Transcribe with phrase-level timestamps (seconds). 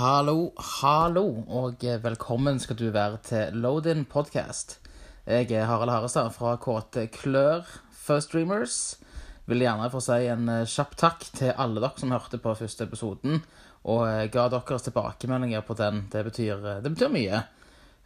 [0.00, 4.78] Hallo, hallo, og velkommen skal du være til Load-In podcast.
[5.26, 8.96] Jeg er Harald Harestad fra KT Klør First Dreamers.
[9.44, 12.86] Vil gjerne få si en eh, kjapp takk til alle dere som hørte på første
[12.88, 13.42] episoden,
[13.84, 16.06] og eh, ga deres tilbakemeldinger på den.
[16.08, 17.42] Det betyr, eh, det betyr mye.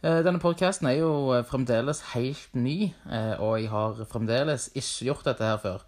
[0.03, 1.13] Denne podcasten er jo
[1.47, 2.91] fremdeles helt ny,
[3.39, 5.87] og jeg har fremdeles ikke gjort dette her før.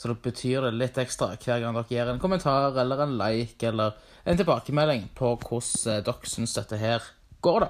[0.00, 3.66] Så det betyr det litt ekstra hver gang dere gir en kommentar eller en like
[3.68, 7.04] eller en tilbakemelding på hvordan eh, dere syns dette her
[7.44, 7.68] går, da.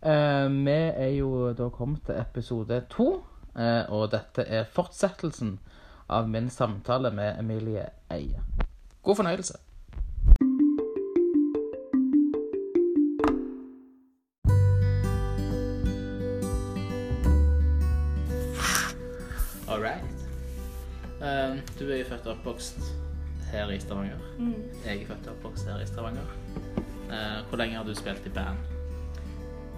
[0.00, 3.10] Eh, vi er jo da kommet til episode to,
[3.52, 5.58] eh, og dette er fortsettelsen
[6.08, 7.84] av min samtale med Emilie
[8.16, 8.40] Eie.
[9.04, 9.60] God fornøyelse.
[21.78, 22.78] Du er jo født og oppvokst
[23.50, 24.22] her i Stavanger.
[24.38, 24.54] Mm.
[24.84, 26.32] Jeg er født og oppvokst her i Stavanger.
[27.06, 28.58] Uh, hvor lenge har du spilt i band?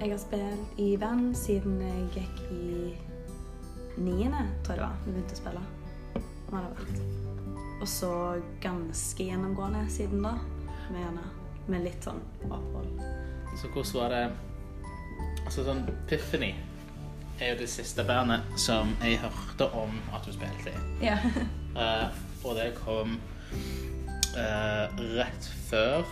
[0.00, 2.94] Jeg har spilt i band siden jeg gikk i
[3.98, 5.00] niende, tror jeg det var.
[5.05, 5.64] Vi begynte å spille.
[6.48, 7.02] Om det vært.
[7.78, 8.12] Og så
[8.62, 10.36] ganske gjennomgående siden da.
[10.88, 11.18] Med,
[11.68, 13.02] med litt sånn opphold.
[13.58, 14.22] Så hvordan var det
[15.48, 16.50] Altså sånn Piffany
[17.41, 21.06] er jo det siste bandet som jeg hørte om at du spilte i.
[21.06, 21.19] Ja.
[21.77, 22.08] uh,
[22.47, 23.19] og det kom
[24.34, 24.86] uh,
[25.19, 26.06] rett før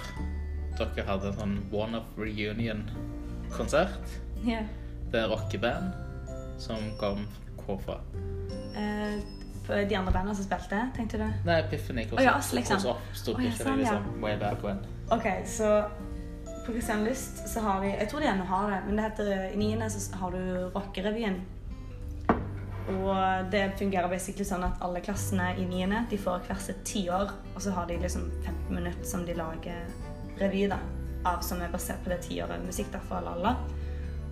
[0.77, 4.19] dere hadde en sånn One of Reunion-konsert.
[4.45, 4.61] Ja.
[5.13, 5.95] Det er rockeband
[6.61, 7.25] som kom
[7.63, 7.99] hvorfra?
[8.77, 9.23] Uh,
[9.67, 11.27] de andre bandene som spilte, tenkte du?
[11.49, 12.05] Nei, Epiphany.
[12.07, 12.85] Hvordan oh, ja, liksom.
[12.93, 14.85] oppsto oh, ja, sånn, liksom, way back when?
[15.15, 15.73] Ok, så
[16.67, 19.59] på Kristianlyst så har de Jeg tror de ennå har det, men det heter i
[19.61, 21.39] niende så har du Rockerevyen.
[22.86, 27.33] Og det fungerer basically sånn at alle klassene i niende de får hver sitt tiår,
[27.55, 29.87] og så har de liksom 15 minutter som de lager
[30.39, 30.78] revy da,
[31.27, 33.56] av, som er basert på det tiåret musikk da, for alle.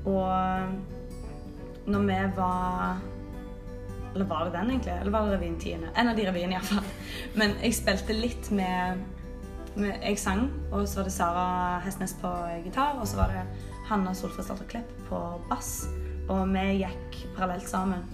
[0.04, 2.96] Og når vi var
[4.14, 4.92] Eller var det den, egentlig?
[4.92, 5.88] Eller var det revyen tiende?
[5.96, 6.84] En av de revyene, iallfall.
[7.34, 9.00] Men jeg spilte litt med,
[9.74, 11.46] Jeg sang, og så var det Sara
[11.82, 12.30] Hestnes på
[12.62, 15.20] gitar, og så var det Hanna Solfrid Klepp på
[15.50, 15.88] bass.
[16.30, 18.04] Og vi gikk parallelt sammen.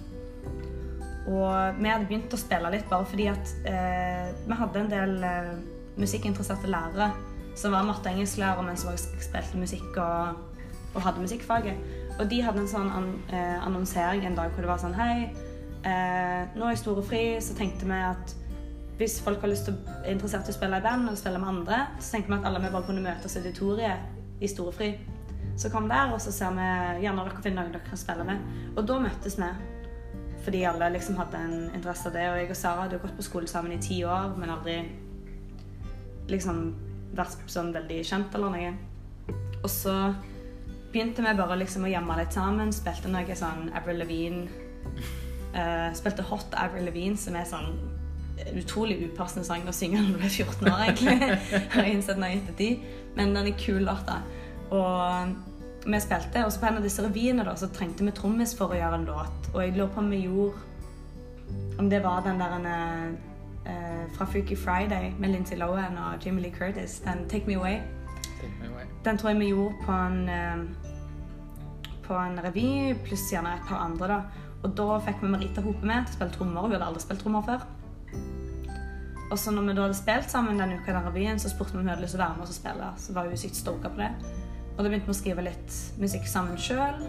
[1.29, 5.13] Og vi hadde begynt å spille litt bare fordi at eh, vi hadde en del
[5.23, 5.51] eh,
[6.01, 7.11] musikkinteresserte lærere
[7.55, 10.41] som var matte- og engelsklærere, men som også spilte musikk og,
[10.95, 11.77] og, hadde musikkfaget.
[12.17, 15.29] Og de hadde en sånn an, eh, annonsering en dag hvor det var sånn Hei,
[15.85, 18.35] eh, nå er jeg stor og fri, så tenkte vi at
[19.01, 21.49] hvis folk har lyst til, er interessert i å spille i band og spille med
[21.49, 24.91] andre, så tenker vi at alle vi bare kunne møtes i auditoriet i storefri.
[25.57, 26.67] Så kom der, og så ser vi
[27.03, 28.43] gjerne dere finner noen dere kan spille med.
[28.75, 29.49] Og da møttes vi.
[30.45, 32.27] Fordi alle liksom hadde en interesse av det.
[32.29, 34.77] Og jeg og Sara hadde jo gått på skole sammen i ti år, men aldri
[36.31, 36.61] liksom
[37.17, 38.71] vært sånn veldig kjent eller noe.
[39.61, 39.95] Og så
[40.93, 42.73] begynte vi bare liksom å gjemme litt sammen.
[42.73, 44.45] Spilte noe sånn Avril Levine.
[45.51, 47.73] Uh, spilte Hot Avril Levine, som er sånn
[48.57, 51.31] utrolig upassende sang å synge når du er 14 år, egentlig.
[51.73, 52.83] Har jeg innsett nå i ettertid.
[53.17, 54.11] Men den er kul låt,
[54.71, 55.33] Og
[55.85, 56.45] vi spilte.
[56.45, 59.01] Og så på en av disse revyene da, så trengte vi trommis for å gjøre
[59.01, 59.51] en låt.
[59.53, 60.67] Og jeg lurer på om vi gjorde
[61.79, 62.53] Om det var den der
[63.67, 67.01] uh, fra Freaky Friday med Lindsay Lohan og Jimmy Lee Curtis.
[67.03, 67.81] Den Take Me Away.
[68.39, 68.85] Take me away.
[69.05, 70.63] Den tror jeg vi gjorde på en uh,
[72.07, 74.07] på en revy, pluss gjerne et par andre.
[74.07, 74.47] da.
[74.63, 76.67] Og da fikk vi Marita Hope med til å spille trommer.
[76.67, 77.63] Vi hadde aldri spilt trommer før.
[79.31, 81.71] Og så når vi da hadde spilt sammen den uka i den revyen, så spurte
[81.71, 82.89] vi om hun hadde lyst til å være med oss og spille.
[82.99, 84.09] Så var hun sykt stoka på det.
[84.75, 86.99] Og da begynte vi å skrive litt musikk sammen sjøl.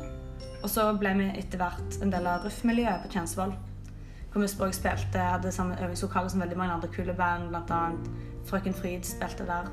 [0.62, 3.56] Og så ble vi etter hvert en del av Ruff-miljøet på Tjensvoll.
[4.32, 7.80] Hvor språk spilte, hadde samme øvingslokale som veldig mange andre kule band, bl.a.
[8.48, 9.66] Frøken Fryd spilte der.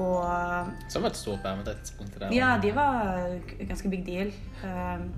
[0.00, 2.20] Og Som et stort band på det tidspunktet?
[2.20, 2.32] der.
[2.34, 3.34] Ja, de var
[3.68, 4.32] ganske big deal.
[4.64, 5.10] Um,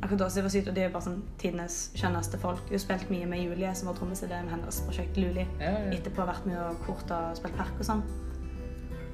[0.00, 2.62] akkurat da så var sykt, og de er bare sånn tidenes skjønneste folk.
[2.70, 5.44] Vi har spilt mye med Julie, som var trommis i det med hennes prosjekt Luli.
[5.60, 5.90] Ja, ja.
[5.98, 8.04] Etterpå vært med og kort og spilt park og sånn.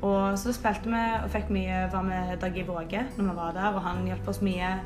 [0.06, 3.56] Og så spilte vi og fikk mye var med Dag I Våge når vi var
[3.56, 4.76] der, og han hjalp oss mye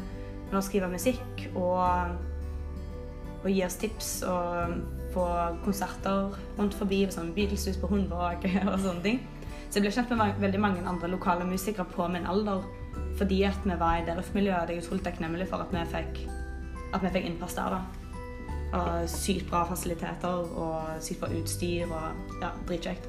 [0.51, 2.15] med å skrive musikk og,
[3.43, 4.79] og gi oss tips og
[5.11, 5.27] få
[5.65, 9.23] konserter rundt forbi, sånn Beatleshus på Hundvåg og sånne ting.
[9.69, 12.65] Så jeg ble kjent med veldig mange andre lokale musikere på min alder
[13.19, 14.71] fordi at vi var i det RUF-miljøet.
[14.71, 16.21] Jeg er utrolig takknemlig for at vi fikk,
[16.95, 17.77] at vi fikk innpass der.
[17.77, 17.81] da.
[18.79, 23.09] Og sykt bra fasiliteter og sykt bra utstyr og ja, dritkjekt.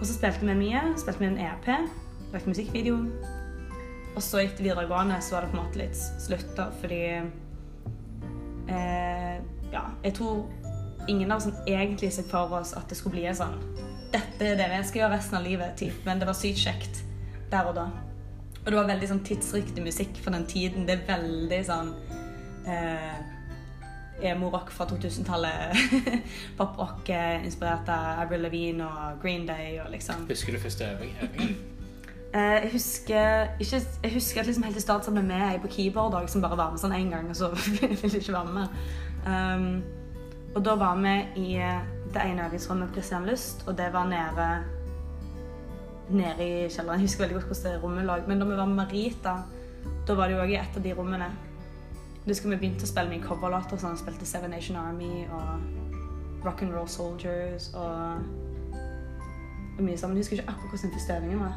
[0.00, 0.82] Og så spilte vi mye.
[0.98, 1.68] Spilte vi en EP,
[2.32, 2.98] lagde musikkvideo.
[4.16, 7.02] Og så etter videregående så var det på en måte litt slutt, da, fordi
[8.72, 9.34] eh,
[9.72, 10.46] Ja, jeg tror
[11.08, 13.58] ingen av oss egentlig så for oss at det skulle bli en sånn
[14.16, 15.76] dette er det vi skal gjøre resten av livet.
[15.78, 15.96] Typ.
[16.06, 17.02] Men det var sykt kjekt
[17.52, 17.86] der og da.
[18.66, 20.88] Og det var veldig sånn tidsriktig musikk for den tiden.
[20.88, 21.92] Det er veldig sånn
[22.66, 23.20] eh,
[24.26, 25.78] emo-rock fra 2000-tallet.
[26.58, 31.14] Pop-rock eh, inspirert av Avril Lavigne og Green Day og liksom Husker du første øving?
[32.34, 35.70] Eh, jeg husker ikke, jeg husker at liksom helt i starten ble med ei på
[35.70, 38.80] keyboard som bare var med sånn én gang, og så ville jeg ikke være med.
[39.26, 39.68] Um,
[40.56, 44.10] og da var vi i eh, det ene øvingsrommet på Christian Lyst, og det var
[44.10, 44.48] nede
[46.10, 47.00] nede i kjelleren.
[47.00, 48.16] Jeg husker veldig godt hvordan det rommet lå.
[48.28, 49.36] Men da vi var med Marita,
[50.06, 51.30] da var det jo òg i et av de rommene.
[52.22, 53.80] Da husker vi begynte å spille mye coverlåter.
[53.80, 58.26] Sånn, spilte Seven Nation Army og Rock and Roll Soldiers og,
[59.76, 60.18] og mye sammen.
[60.18, 61.56] Jeg husker ikke akkurat hvordan første øvingen var.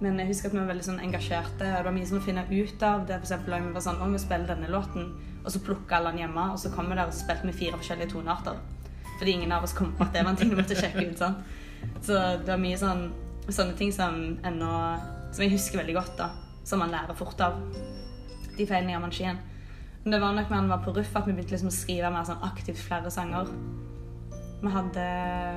[0.00, 1.64] Men jeg husker at vi var veldig sånn engasjerte.
[1.64, 3.04] Det var mye sånn å finne ut av.
[3.08, 5.12] Det for eksempel, vi var sånn, om vi spiller denne låten,
[5.44, 7.78] og så plukka alle den hjemme, og så kom vi der og spilte vi fire
[7.80, 8.58] forskjellige tonearter.
[9.18, 11.20] Fordi ingen av oss kom på at det var en ting vi måtte sjekke ut.
[11.20, 11.36] sånn.
[12.02, 13.06] Så det var mye sånn,
[13.52, 14.70] sånne ting som ennå
[15.34, 16.30] Som jeg husker veldig godt, da.
[16.64, 17.58] Som man lærer fort av.
[18.54, 19.40] De feilene gjør man ikke igjen.
[20.04, 22.12] Men det var nok når han var på Ruff at vi begynte liksom å skrive
[22.14, 23.50] mer sånn aktivt flere sanger.
[24.62, 25.06] Vi hadde,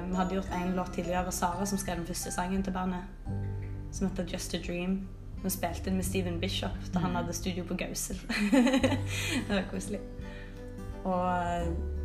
[0.09, 3.05] vi hadde gjort en låt tidligere, Sara, som skrev den første sangen til bandet
[3.91, 5.07] som heter Just a Dream.
[5.43, 8.17] Vi spilte inn med Steven Bishop da han hadde studio på Gausel.
[9.47, 10.01] det var koselig.
[11.03, 11.96] Og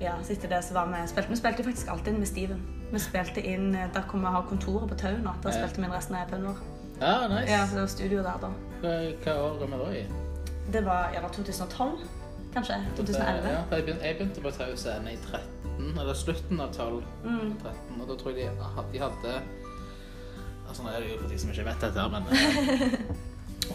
[0.00, 2.62] ja, så etter det så var vi spilte, Vi spilte faktisk alltid inn med Steven.
[2.92, 5.32] Vi spilte inn Der hvor vi har kontoret på Tau nå.
[5.42, 6.62] Der spilte vi inn resten av EP-en vår.
[7.00, 7.50] Ja, nice.
[7.52, 8.52] Ja, så det var studio der da.
[8.80, 10.04] Hva, år er vi da i?
[10.72, 12.06] Det var gjerne 2012,
[12.54, 12.78] kanskje?
[12.96, 13.48] 2011.
[13.50, 17.02] Ja, jeg begynte, på Tau Scene i 13, eller slutten av 12.
[17.24, 17.52] Mm.
[17.62, 19.38] 13, og da tror jeg de, de hadde
[20.68, 22.96] altså Nå er det jo for de som ikke vet dette, men eh,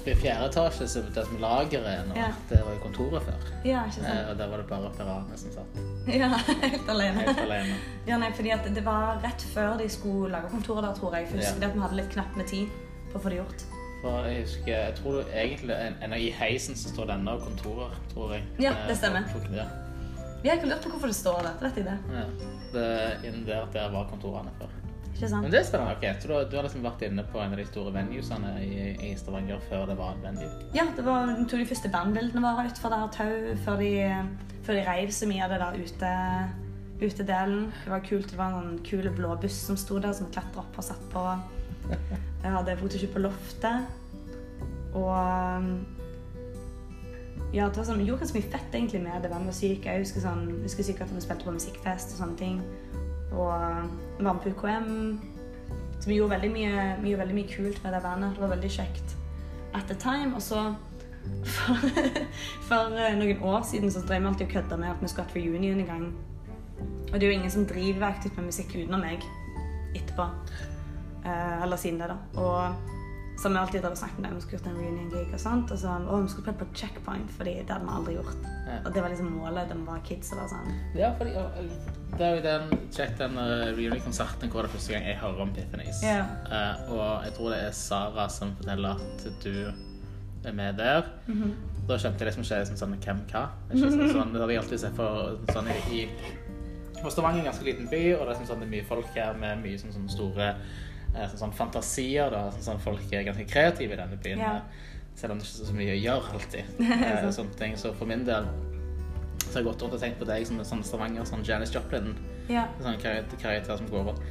[0.01, 2.29] oppe i fjerde etasje, så det som lageret er nå, Ja.
[2.49, 3.49] det var jo kontoret før.
[3.65, 4.07] Ja, ikke sant?
[4.11, 6.29] Eh, og der var det bare piratene som satt Ja,
[6.71, 7.25] helt alene.
[7.27, 7.75] helt alene.
[8.07, 11.27] Ja, nei, fordi at det var rett før de skulle lage kontoret der, tror jeg.
[11.29, 12.67] For jeg husker at vi hadde litt knapt med tid
[13.13, 13.63] på å få det gjort.
[14.01, 17.37] For jeg husker, jeg tror du egentlig en, en, I heisen så står denne ennå
[17.43, 18.43] kontorer, tror jeg.
[18.59, 19.27] Ja, Eh, det stemmer.
[19.29, 19.67] for- Ja.
[20.41, 21.53] Vi har ikke lurt på hvorfor det står der.
[21.61, 21.97] Vet jeg det?
[22.09, 22.23] ja.
[22.73, 24.71] Det, innen der, der var kontorene før.
[25.19, 25.95] Men det er spennende.
[25.97, 26.05] ok.
[26.21, 29.11] Så du, har- du har liksom vært inne på en av de store venuesene i,
[29.11, 30.49] i Stavanger før det var en venue?
[30.73, 33.91] Ja, det var tok de første bandbildene våre utenfor der tau, før de,
[34.65, 36.11] før de reiv så mye av det der ute,
[37.01, 37.71] utedelen.
[37.85, 38.29] Det var kult.
[38.31, 41.05] Det var en kul blå buss som sto der, som vi klatra opp og satt
[41.13, 41.25] på.
[41.91, 43.97] Jeg hadde fotoshoot på loftet.
[44.97, 45.13] Og
[47.53, 49.85] ja, det var sånn, vi gjorde ganske mye fett egentlig med det med musikk.
[49.85, 52.61] Jeg husker, sånn, jeg husker sikkert at vi spilte på musikkfest og sånne ting.
[53.31, 53.47] Og
[54.19, 55.19] var med på UKM.
[56.01, 58.35] Så vi gjorde veldig mye, mye, veldig mye kult med det bandet.
[58.35, 59.17] Det var veldig kjekt
[59.73, 60.35] at the time.
[60.35, 60.73] Og så
[61.53, 61.77] for,
[62.65, 65.27] for eh, noen år siden så drev vi alltid og kødda med at vi skulle
[65.27, 66.07] ha et reunion en gang.
[67.11, 69.23] Og det er jo ingen som driver aktivt med musikk utenom meg
[69.95, 70.25] etterpå.
[71.25, 72.41] Eh, eller siden det, da.
[72.41, 72.91] Og
[73.37, 74.35] så har vi alltid drevet og snakket om det.
[74.35, 75.71] Vi skulle gjort en reunion-gig og sånt.
[75.71, 78.45] Og så å, vi skulle spille på Checkpoint, fordi det hadde vi aldri gjort.
[78.67, 78.77] Ja.
[78.85, 80.31] Og det var liksom målet da vi var kids.
[80.31, 80.77] eller sånn.
[80.97, 81.35] Ja, fordi
[82.17, 85.45] det er jo den Sjekk den uh, reunion-konserten hvor det er første gang jeg hører
[85.45, 86.01] om Piffanies.
[86.03, 86.27] Yeah.
[86.51, 89.53] Uh, og jeg tror det er Sara som forteller at du
[90.43, 91.07] er med der.
[91.27, 91.53] Mhm.
[91.87, 93.47] Da skjønte jeg liksom ikke liksom sånn hvem hva.
[93.71, 97.49] Ikke sånn, sånn, det hadde jeg alltid sett for sånn i, i Stavanger er en
[97.49, 99.79] ganske liten by, og det er, sånn, sånn, det er mye folk her med mye
[99.81, 102.29] sånn, sånn store eh, sånn, fantasier.
[102.33, 102.43] Da.
[102.61, 104.43] Sånn, folk er ganske kreative i denne byen.
[104.45, 106.75] Eh, Selv om det ikke er så mye å gjøre alltid.
[107.09, 107.73] Eh, sånne ting.
[107.79, 108.47] Så for min del
[109.51, 111.73] så har jeg gått rundt og tenkt på deg som en sånn Stavanger, sånn Janis
[111.75, 112.13] Joplin
[112.49, 112.67] Ja.
[112.81, 114.21] sånn karakter, karakter som går over.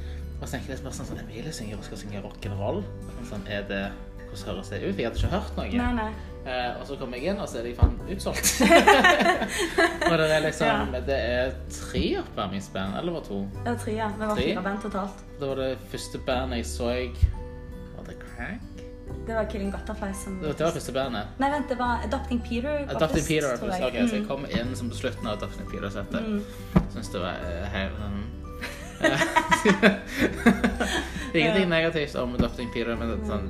[0.41, 2.81] Og så tenker jeg bare sånn, sånn Emilie synger og skal synge rock'n'roll.
[3.05, 3.83] Sånn, sånn, er det,
[4.31, 4.97] hvordan høres det ut?
[4.97, 5.69] Jeg hadde ikke hørt noe.
[5.77, 6.11] Nei, nei.
[6.41, 8.49] Eh, og så kommer jeg inn, og så er de faen utsolgt.
[10.09, 13.41] og det er liksom Det er tre oppvarmingsband, eller var det to?
[13.59, 14.07] Det var tre, ja.
[14.17, 15.25] Vi var fire band totalt.
[15.37, 18.81] Det var det første bandet jeg så Var det Crank?
[19.27, 21.23] Det var Killing Butterfly som Det var, første bandet.
[21.39, 22.69] Nei, vent, det var Adopting Peter.
[22.89, 23.79] Adopting først, Peter var tror først.
[23.79, 23.87] jeg.
[23.87, 24.27] Ok, så jeg Mm.
[24.27, 26.25] kom inn som på slutten av Adopting Peter-settet.
[26.25, 26.43] Mm.
[26.93, 28.23] Syns det var eh, helt sånn
[31.33, 33.47] Ingenting negativt om Adopting Peter, men det sånn,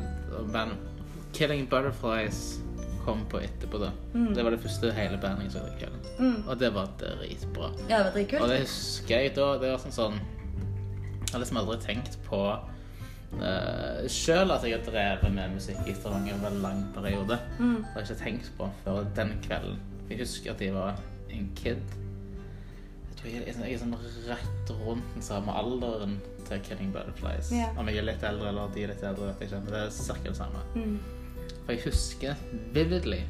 [0.53, 0.69] men
[1.33, 2.59] Killing Butterflies
[3.05, 3.79] kom på etterpå.
[3.81, 3.89] da.
[4.13, 4.33] Mm.
[4.35, 6.01] Det var det første hele bandet jeg den kvelden.
[6.19, 6.43] Mm.
[6.47, 7.71] Og det var dritbra.
[7.89, 8.41] Ja, det var dritkult.
[8.45, 9.47] Og det husker jeg da.
[9.57, 10.19] Det var sånn sånn
[11.31, 12.39] Jeg har liksom aldri tenkt på
[13.39, 17.39] uh, Sjøl at jeg har drevet med musikk i Stavanger en lang periode.
[17.59, 17.77] Mm.
[17.77, 19.79] Det har jeg ikke tenkt på før den kvelden.
[20.09, 20.99] Jeg husker at jeg var
[21.31, 21.81] en kid.
[23.11, 23.97] Jeg tror jeg, jeg er sånn
[24.27, 27.51] rett rundt den samme alderen til Killing Butterflies.
[27.53, 27.77] Yeah.
[27.79, 29.61] Om jeg er litt eldre eller de er litt eldre, vet jeg ikke.
[29.67, 30.17] Men det er ca.
[30.25, 30.65] det samme.
[30.75, 30.97] Mm.
[31.61, 32.43] For jeg husker
[32.75, 33.21] vividly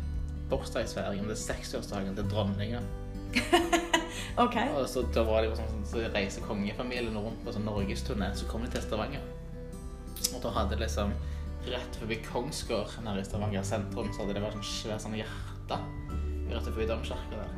[0.52, 2.82] bursdagsfeiringen er 60-årsdagen til dronninga.
[4.46, 4.72] okay.
[4.76, 8.50] Og så da var det jo sånn, så reiser kongefamilien rundt på sånn norgesturné, så
[8.52, 9.24] kom de til Stavanger.
[10.36, 11.14] Og da hadde liksom
[11.70, 15.78] rett forbi Kongsgård nær i Stavanger sentrum, så hadde det vært sånn svært sånn hjerte
[16.52, 17.52] rett forbi domkirka der,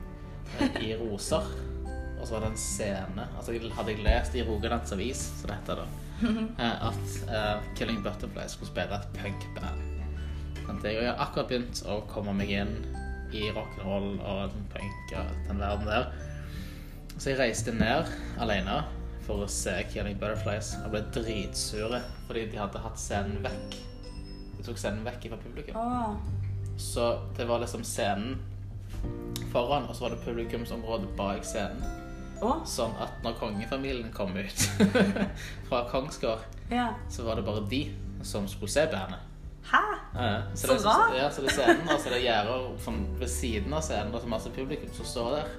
[0.59, 1.47] eh, i roser.
[2.19, 5.57] Og så var det en scene Altså hadde jeg lest i Rogalands Avis, som det
[5.59, 5.87] heter da,
[6.63, 9.89] eh, at uh, Killing Butterfly skulle spille et punkband.
[10.83, 12.71] Jeg har akkurat begynt å komme meg inn
[13.35, 16.11] i rock'n'roll og punk og den verden der.
[17.17, 18.09] Så jeg reiste ned
[18.41, 18.83] alene
[19.27, 23.77] for å se Killing Butterflies og ble dritsure fordi de hadde hatt scenen vekk.
[24.57, 25.79] De tok scenen vekk fra publikum.
[25.79, 26.15] Oh.
[26.77, 28.39] Så det var liksom scenen
[29.51, 31.83] foran, og så var det publikumsområdet bak scenen.
[32.43, 32.63] Oh.
[32.67, 34.65] Sånn at når kongefamilien kom ut
[35.69, 36.97] fra Kongsgård, yeah.
[37.11, 37.85] så var det bare de
[38.23, 39.29] som skulle se bandet.
[39.63, 39.79] Hæ?
[40.13, 40.41] Ja, ja.
[40.55, 41.13] Så det, rart.
[41.17, 44.23] Ja, så det er scenen, og så er gjerder sånn ved siden av scenen, og
[44.23, 45.53] så masse publikum som står der.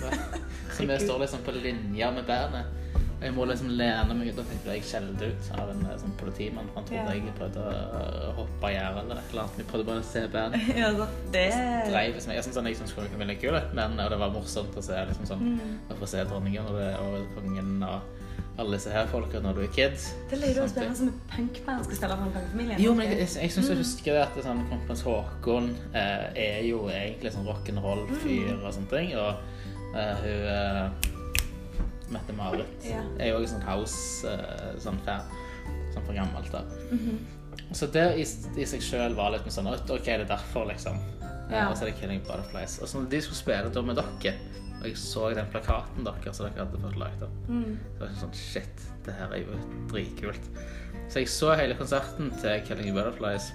[0.00, 0.10] Så,
[0.78, 2.80] så vi står liksom på linje med bandet.
[3.24, 6.12] Jeg må liksom lene meg ut, og fikk jeg skjelt ut av en eh, sånn
[6.20, 6.66] politimann.
[6.74, 7.14] Han trodde Ja.
[7.16, 9.56] jeg prøvde å hoppe i gjerdet eller et eller annet.
[9.62, 10.66] Vi prøvde bare å se bandet.
[10.82, 10.90] Ja,
[11.32, 11.46] det
[11.88, 12.34] Dreiv liksom.
[12.36, 15.00] Jeg synes han jeg skulle kunne veldig kul, men og det var morsomt å se
[15.08, 15.78] liksom sånn, Mm.
[15.90, 18.00] å få se dronningen og, det, og kongen og
[18.58, 19.96] alle disse her folka når du er kid.
[20.30, 22.76] Det er du å spille som et punkband skal spille for en kongefamilie.
[22.78, 26.60] Jo, men jeg, jeg, jeg syns jeg husker det at sånn, kronprins Haakon eh, er
[26.68, 29.10] jo egentlig sånn rock'n'roll-fyr og sånne ting.
[29.18, 29.34] Og
[29.96, 31.10] eh, hun eh,
[32.10, 33.02] Mette-Marit Ja.
[33.18, 34.98] er jo også sånn house eh, sånn.
[35.94, 36.64] Sånn fra gammelt av.
[36.90, 37.18] Mhm.
[37.72, 38.24] Så det i,
[38.60, 40.96] i seg sjøl var litt sånn OK, det er derfor, liksom.
[41.22, 41.68] Eh, Ja.
[41.70, 42.78] Og så er det Killing Butterflies.
[42.82, 44.34] Og så når de skulle spille da med dere,
[44.80, 47.76] og jeg så den plakaten deres som dere hadde fått lagd opp Mm.
[47.94, 49.58] så var jeg sånn Shit, det her er jo
[49.88, 50.40] dritkult.
[51.08, 53.52] Så jeg så hele konserten til Killing Butterflies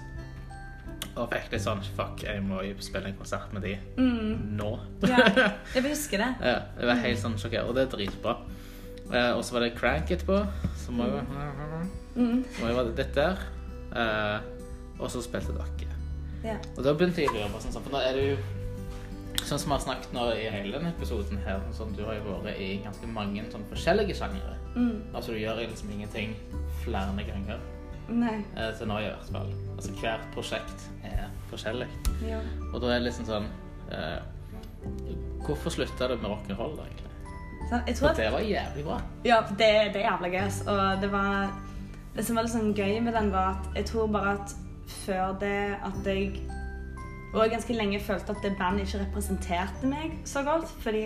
[1.16, 4.56] og fikk litt sånn Fuck, jeg må jo spille en konsert med de Mm.
[4.56, 4.70] nå.
[5.02, 5.18] Ja,
[5.74, 6.30] jeg husker det.
[6.40, 8.36] ja, jeg var helt sånn sjokkert, og det er dritbra.
[9.12, 11.20] Eh, og så var det Crank etterpå, som var jo
[12.16, 12.44] Mm.
[12.60, 13.38] var jo litt der.
[13.94, 14.40] Eh,
[15.00, 15.88] og så spilte dere.
[16.44, 16.56] Ja.
[16.76, 18.36] Og da begynte jeg å lure på sånn, for nå er det jo
[19.40, 22.34] Sånn som vi har snakket nå i hele denne episoden her, sånn, du har jo
[22.44, 24.56] vært i ganske mange sånn forskjellige sjangere.
[24.76, 25.00] Mm.
[25.16, 26.34] Altså du gjør liksom ingenting
[26.84, 27.58] flere ganger.
[28.10, 28.40] Nei.
[28.56, 29.52] Eh, til nå i hvert fall.
[29.76, 31.88] Altså hvert prosjekt er forskjellig.
[32.26, 32.40] Ja.
[32.72, 33.48] Og da er det liksom sånn
[33.94, 34.20] eh,
[35.44, 37.10] Hvorfor slutta det med rock'n'roll, egentlig?
[37.68, 38.96] Sånn, jeg tror at det var jævlig bra.
[39.26, 40.46] Ja, det, det er jævla gøy.
[40.72, 41.50] Og det var
[42.16, 44.56] Det som var litt sånn gøy med den, var at jeg tror bare at
[45.04, 46.40] før det at jeg
[47.30, 50.66] Og jeg ganske lenge følte at det bandet ikke representerte meg så godt.
[50.82, 51.04] Fordi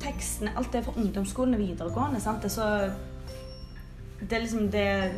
[0.00, 2.20] tekstene Alt det fra ungdomsskolen og videregående.
[2.20, 2.42] sant?
[2.42, 2.68] Det er så
[4.20, 5.12] det er liksom det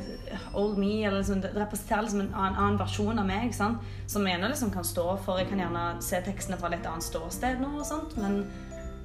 [0.54, 3.54] Old me, eller liksom, det representerer liksom en annen, annen versjon av meg.
[3.54, 3.78] sant?
[4.07, 5.40] Som jeg liksom kan stå for.
[5.40, 8.42] Jeg kan gjerne se tekstene fra litt annet ståsted nå, og sånt, men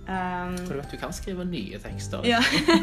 [0.10, 2.28] um, For du vet, du kan skrive nye tekster.
[2.28, 2.42] ja.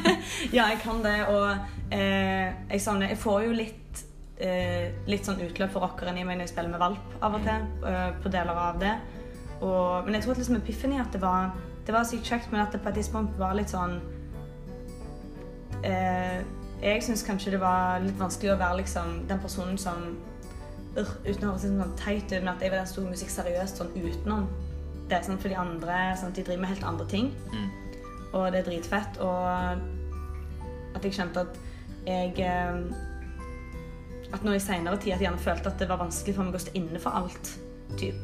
[0.56, 1.18] ja, jeg kan det.
[1.28, 4.04] Og eh, jeg, savner, jeg får jo litt,
[4.40, 7.44] eh, litt sånn utløp for rockeren i meg når jeg spiller med valp av og
[7.44, 7.68] til.
[7.92, 8.96] eh, på deler av det.
[9.60, 11.52] Og, men jeg tror at liksom Epiphany at det var,
[11.86, 14.00] det var sykt kjekt, men at det på et tidspunkt var litt sånn
[15.86, 16.40] eh,
[16.82, 20.02] Jeg syns kanskje det var litt vanskelig å være liksom den personen som
[20.96, 23.30] uh, Uten å høres sånn teit ut, men at jeg var den som tok musikk
[23.30, 24.48] seriøst sånn utenom.
[25.06, 27.30] Det er sånn for de andre sånn de driver med helt andre ting.
[27.52, 27.70] Mm.
[28.32, 29.20] Og det er dritfett.
[29.22, 31.58] Og at jeg kjente at
[32.02, 32.82] jeg eh,
[34.32, 36.56] At nå i seinere tid at jeg gjerne følte at det var vanskelig for meg
[36.56, 37.50] å stå inne for alt.
[38.00, 38.18] Typ.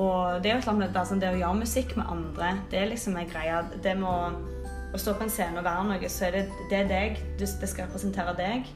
[0.00, 2.80] Og det er jo klart med det, sånn, det å gjøre musikk med andre, det
[2.80, 3.60] er liksom en greie.
[3.84, 4.55] Det med
[4.96, 7.22] å, stå på en scene og være noe, så er det, det er deg.
[7.38, 8.68] Det skal representere deg.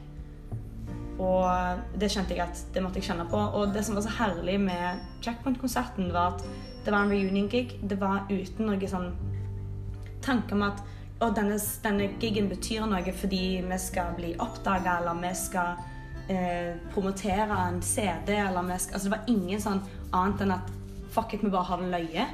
[1.20, 3.40] Og det kjente jeg at det måtte jeg kjenne på.
[3.58, 6.46] Og det som var så herlig med Checkpoint-konserten, var at
[6.84, 7.76] det var en reunion-gig.
[7.82, 9.12] Det var uten noe sånn
[10.24, 10.80] tanke om at
[11.20, 15.82] og denne, denne gigen betyr noe fordi vi skal bli oppdaga, eller vi skal
[16.32, 19.82] eh, promotere en CD, eller vi skal Altså det var ingen sånn
[20.16, 20.70] annet enn at
[21.12, 22.26] fuck it, vi bare har det løye.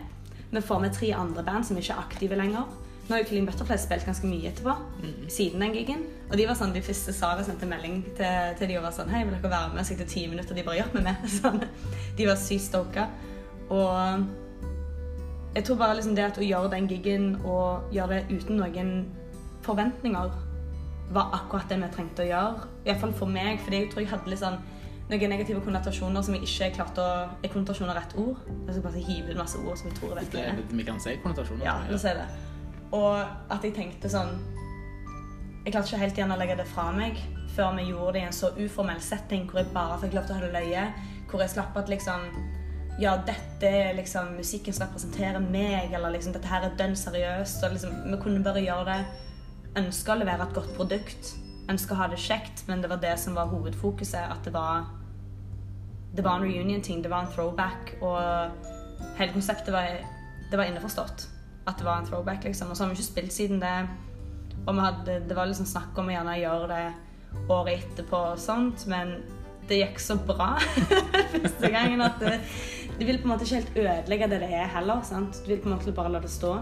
[0.52, 2.70] Vi får med tre andre band som ikke er aktive lenger.
[3.06, 4.72] Nå har jo Killing Butterfly spilt ganske mye etterpå,
[5.30, 6.00] siden den gigen.
[6.26, 9.12] Og de var sånn, de første Sara sendte melding til, til de og var sånn
[9.14, 9.86] Hei, vil dere være med?
[9.86, 11.28] Så gikk det ti minutter, og de bare Ja, vi er med.
[11.36, 11.62] Sånn.
[12.18, 13.06] De var sykt stoka.
[13.70, 14.26] Og
[15.54, 18.90] jeg tror bare liksom det at å gjøre den gigen og gjøre det uten noen
[19.66, 20.34] forventninger,
[21.14, 22.66] var akkurat det vi trengte å gjøre.
[22.88, 24.58] Iallfall for meg, for jeg tror jeg hadde litt sånn
[25.06, 28.42] noen negative konnotasjoner som jeg ikke klarte å Er konnotasjoner rett ord?
[28.66, 30.98] Jeg skal bare hive ut masse ord som jeg tror jeg vet Det, vi kan
[31.02, 31.62] si konnotasjoner.
[31.62, 32.26] Ja, la oss si det.
[32.94, 33.16] Og
[33.50, 34.36] at jeg tenkte sånn
[35.64, 37.18] Jeg klarte ikke helt igjen å legge det fra meg
[37.56, 40.36] før vi gjorde det i en så uformell setting hvor jeg bare fikk lov til
[40.36, 40.82] å holde løye.
[41.30, 42.26] Hvor jeg slapp at liksom
[43.00, 47.64] ja, dette er liksom musikken som representerer meg, eller liksom dette her er dønn seriøst.
[47.64, 49.24] Og liksom, vi kunne bare gjøre det
[49.76, 51.34] Ønske å levere et godt produkt.
[51.68, 54.30] Ønske å ha det kjekt, men det var det som var hovedfokuset.
[54.32, 54.86] At det var
[56.16, 57.02] Det var en reunion-ting.
[57.04, 57.96] Det var en throwback.
[58.00, 58.20] Og
[59.18, 60.00] hele konseptet var
[60.50, 61.35] Det var innforstått
[61.66, 62.70] at det var en throwback, liksom.
[62.70, 63.74] Og så har vi ikke spilt siden det.
[64.66, 66.86] Og hadde, det var liksom snakk om å gjerne gjøre det
[67.52, 69.18] året etterpå og sånt, men
[69.68, 70.54] det gikk så bra
[71.32, 72.36] første gangen at det,
[72.96, 75.02] du vil på en måte ikke helt ødelegge det det er heller.
[75.04, 75.42] sant?
[75.44, 76.54] Du vil på en måte bare la det stå.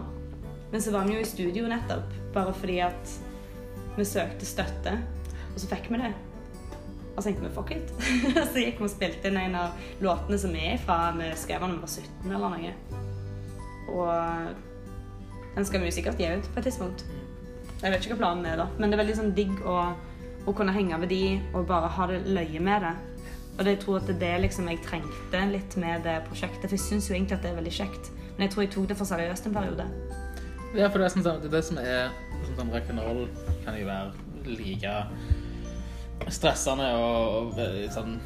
[0.73, 3.17] Men så var vi jo i studio nettopp, bare fordi at
[3.95, 4.97] vi søkte støtte,
[5.53, 6.11] og så fikk vi det.
[7.15, 7.93] Og så tenkte vi fuck it.
[8.53, 11.13] så gikk vi og spilte inn en av låtene som er fra.
[11.15, 12.73] Vi skrev da vi var 17 eller noe.
[13.95, 14.74] Og
[15.55, 17.05] den skal vi sikkert gi ut på et tidspunkt.
[17.83, 18.69] Jeg vet ikke hva planen er, da.
[18.79, 19.79] Men det er veldig sånn digg å,
[20.49, 22.95] å kunne henge ved de og bare ha det løye med det.
[23.55, 26.67] Og jeg tror at det er det liksom jeg trengte litt med det prosjektet.
[26.67, 28.11] For jeg syns jo egentlig at det er veldig kjekt.
[28.35, 29.87] Men jeg tror jeg tok det for seriøst en periode.
[30.75, 33.27] Ja, for det er sånn, det, det som er sånn, sånn Rock'n'roll
[33.63, 34.95] kan jo være like
[36.35, 38.17] stressende og, og sånn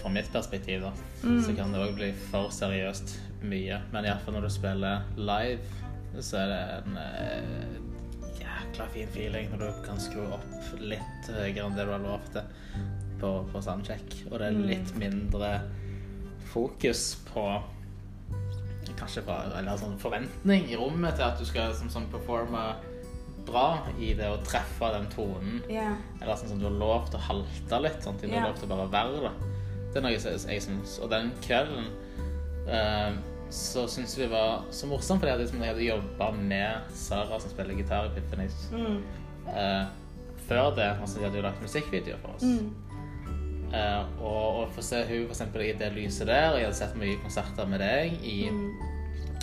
[0.00, 0.90] Fra mitt perspektiv, da,
[1.22, 1.38] mm.
[1.46, 3.14] så kan det òg bli for seriøst
[3.46, 3.78] mye.
[3.92, 5.83] Men iallfall når du spiller live,
[6.22, 11.66] så er det en eh, jækla fin feeling når du kan skru opp litt høyere
[11.66, 12.42] enn det du har lov til
[13.20, 14.18] på, på soundcheck.
[14.30, 14.66] Og det er Mm.
[14.68, 15.60] litt mindre
[16.52, 17.46] fokus på
[18.94, 22.60] Kanskje fra, eller sånn forventning i rommet til at du skal som, som performe
[23.44, 25.56] bra i det å treffe den tonen.
[25.66, 25.96] Yeah.
[26.20, 27.98] Eller sånn som du har lov til å halte litt.
[28.04, 28.46] Sånn, du har yeah.
[28.46, 29.32] lov til å bare være det.
[29.90, 30.94] Det er noe jeg, jeg syns.
[31.02, 31.90] Og den kvelden
[32.70, 33.18] eh,
[33.54, 37.38] så syntes vi var så morsomt, fordi jeg hadde, liksom, jeg hadde jobba med Sara,
[37.40, 38.96] som spiller gitar i Piffenis, Mm.
[39.48, 39.84] eh,
[40.48, 40.88] før det.
[41.00, 42.42] Altså, de hadde jo lagt musikkvideo for oss.
[42.42, 42.74] Mm.
[43.74, 46.76] Eh, og, og få se hun for eksempel i det lyset der, og jeg hadde
[46.78, 48.66] sett mye konserter med deg i Mm.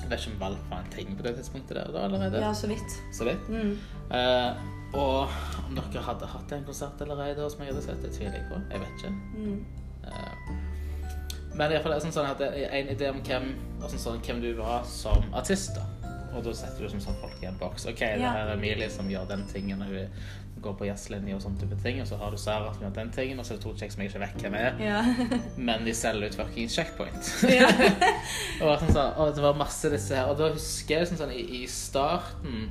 [0.01, 2.39] Jeg vet ikke om Valp var en ting på det tidspunktet der da allerede.
[2.41, 2.95] Ja, så vidt.
[3.15, 3.45] Så vidt.
[3.49, 3.77] Mm.
[4.11, 4.51] Eh,
[4.97, 5.29] og
[5.69, 8.57] om dere hadde hatt en konsert allerede som jeg hadde sett, det tviler jeg på.
[8.73, 9.11] Jeg vet ikke.
[9.37, 9.61] Mm.
[11.55, 13.49] Men i hvert fall er det sånn, sånn at det er en idé om hvem,
[13.83, 15.75] sånn, sånn, hvem du var som artist.
[15.75, 15.87] da.
[16.31, 17.89] Og da setter du som sånn folk i en boks.
[17.91, 21.41] OK, det her er Emilie som gjør den tingen, og hun går på jazzlinje og
[21.43, 21.99] sånne type ting.
[22.03, 23.95] Og så har du Sara som gjør den tingen, og så er det to kjekk
[23.95, 24.79] som jeg ikke vet hvem er.
[24.85, 25.01] Ja.
[25.69, 27.33] Men de selger ut fuckings checkpoint.
[27.51, 27.67] ja.
[28.63, 30.31] og, sånn, sånn, og det var masse disse her.
[30.31, 32.69] Og da husker jeg sånn, sånn i, i starten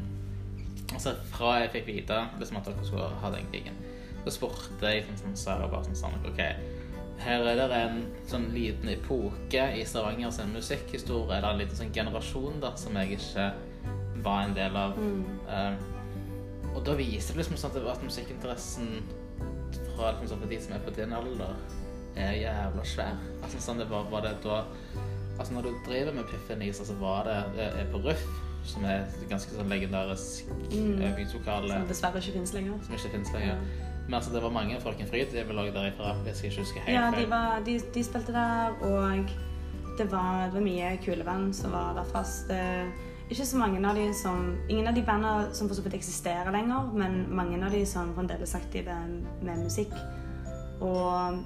[0.90, 3.76] Altså fra jeg fikk vite liksom, at dere skulle ha den gigen,
[4.24, 6.40] så spurte jeg sånn, sånn, Sara bare sånn, sånn OK,
[7.20, 7.98] her er det en
[8.30, 13.18] sånn liten epoke i Stavanger sin musikkhistorie, eller en liten sånn generasjon da, som jeg
[13.18, 13.50] ikke
[14.24, 14.96] var en del av.
[14.96, 15.24] Mm.
[15.48, 18.90] Uh, og da viser det liksom sånn at, at musikkinteressen
[19.96, 21.56] fra liksom, sånn, for de som er på din alder,
[22.20, 23.18] er jævla svær.
[23.42, 24.62] Altså, sånn, det var, var det da
[25.40, 28.24] Altså, når du driver med Piffinis, altså var det, er på Ruff,
[28.68, 30.98] som er et ganske sånn legendarisk Mm.
[31.06, 32.74] øvingslokale Som dessverre ikke finnes lenger.
[32.84, 33.62] som ikke finnes lenger.
[34.10, 35.34] Men altså, det var mange Frøken Fryd.
[35.38, 38.72] er vel også derifra, jeg ikke husker helt Ja, de, var, de, de spilte der,
[38.82, 39.28] og
[39.98, 42.48] det var, det var mye kule band som var der fast.
[42.48, 42.88] Det,
[43.30, 46.50] ikke så mange av de som Ingen av de bandene som for så vidt eksisterer
[46.50, 48.96] lenger, men mange av de som fremdeles er aktive
[49.46, 49.94] med musikk.
[50.80, 51.38] Og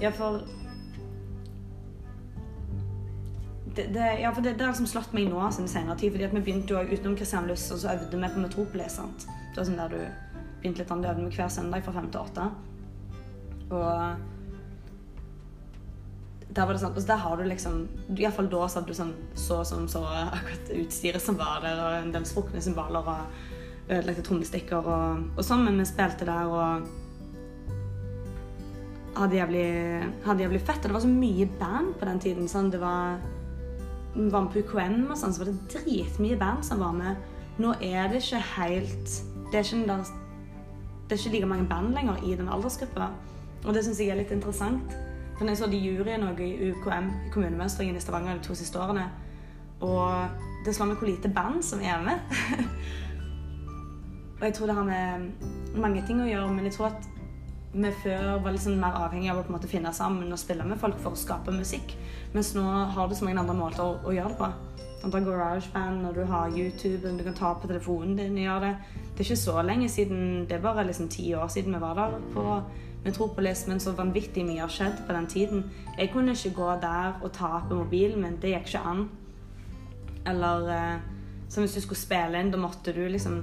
[0.00, 0.38] Ja, for
[3.74, 6.12] det, det, ja, for det, det har liksom slått meg nå siden senere tid.
[6.12, 8.92] fordi at vi begynte jo utenom Kristian Luss, og så øvde vi på Metropolis.
[8.92, 9.26] sant?
[9.26, 10.33] Det var sånn der du
[10.64, 12.46] begynte litt an, med hver søndag fra fem til åtte.
[13.68, 14.32] Og
[16.54, 17.76] der var det sånn, og der har du liksom
[18.14, 22.12] Iallfall da så du sånn så som så akkurat utstyret som var der, og en
[22.14, 26.88] del sprukne symboler og ødelagte trommestikker og, og sånn, men vi spilte der og
[29.18, 29.68] hadde jævlig,
[30.24, 30.80] hadde jævlig fett.
[30.80, 32.48] Og det var så mye band på den tiden.
[32.50, 33.20] sånn, det var
[34.14, 37.30] vi var med på UKM og sånn, så var det dritmye band som var med.
[37.58, 40.23] Nå er det ikke helt Det er ikke, den der,
[41.14, 43.06] det er ikke like mange band lenger i den aldersgruppa.
[43.64, 44.96] Og det syns jeg er litt interessant.
[45.38, 48.78] For jeg så de juryen også i UKM, i kommunemønstringen i Stavanger de to siste
[48.78, 49.04] årene,
[49.80, 50.28] og
[50.66, 52.34] det slår meg hvor lite band som er med.
[54.40, 57.08] og jeg tror det har med mange ting å gjøre, men jeg tror at
[57.74, 60.66] vi før var liksom mer avhengig av å på en måte finne sammen og spille
[60.66, 61.96] med folk for å skape musikk.
[62.34, 62.62] Mens nå
[62.94, 64.50] har du så mange andre måter å, å gjøre det på.
[65.00, 68.38] Sånn, Du har GarageBand, og du har YouTube, og du kan ta på telefonen din
[68.38, 69.00] og gjøre det.
[69.10, 71.98] Det er ikke så lenge siden, det er bare liksom ti år siden vi var
[71.98, 72.62] der på
[73.04, 75.66] Metropolis, men så vanvittig mye har skjedd på den tiden.
[75.98, 79.04] Jeg kunne ikke gå der og ta på mobilen min, det gikk ikke an.
[80.30, 81.04] Eller eh,
[81.48, 83.42] som hvis du skulle spille inn, da måtte du liksom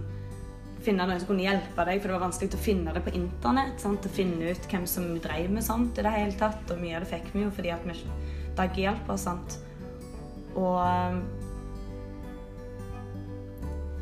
[0.86, 3.78] finne noen som kunne hjelpe deg, for det var vanskelig å finne det på internett.
[3.82, 4.06] Sant?
[4.06, 6.64] Å finne ut hvem som drev med sånt i det hele tatt.
[6.74, 7.98] Og mye av det fikk vi jo fordi at vi,
[8.58, 9.28] det hjelp hjulpet oss.
[9.28, 9.58] sant?
[10.56, 11.22] Og um,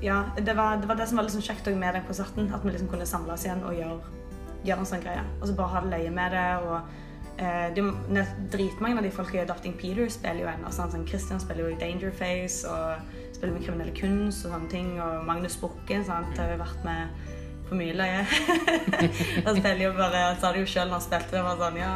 [0.01, 2.49] ja, det var, det var det som var liksom kjekt med den konserten.
[2.53, 3.99] At vi liksom kunne oss igjen og gjøre,
[4.63, 5.23] gjøre en sånn greie.
[5.39, 6.49] Og så bare ha det løye med det.
[6.63, 6.79] og
[7.43, 10.71] eh, Dritmange av de folka i Adopting Peter spiller jo ennå.
[10.71, 14.93] Sånn, Christian spiller jo i Dangerface og spiller med Kriminelle Kunst og sånne ting.
[15.01, 17.27] Og Magnus Bukken sant, har jo vært med
[17.69, 18.23] på mye løye.
[19.45, 21.45] han spiller jo bare, han sa det jo sjøl når han spilte det.
[21.47, 21.93] var sånn, ja,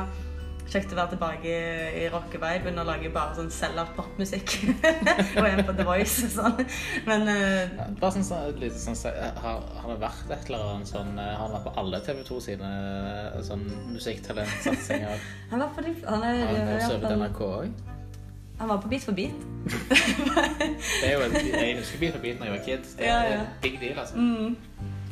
[0.73, 1.63] Kjekt å være tilbake i,
[1.99, 4.53] i rockeviben og lage bare sånn sell-out popmusikk.
[5.35, 6.63] og en på The Voice og sånn.
[7.05, 9.11] Men uh, Bare sånn, sånn, litt sånn så-
[9.43, 12.23] har, har det vært et eller annet sånn eh, Har han vært på alle TV
[12.31, 12.71] 2 sine
[13.35, 15.27] eh, sånn musikktalentsatsinger?
[15.51, 17.92] han var på de, han er, Har han også hvert NRK òg?
[18.59, 19.31] Han var på Beat for beat.
[21.01, 22.83] Det er jo en, jeg husker Beat for beat da jeg var kid.
[22.97, 23.39] Det er Ja, ja.
[23.41, 24.15] en big deal, altså.
[24.17, 24.55] Mm.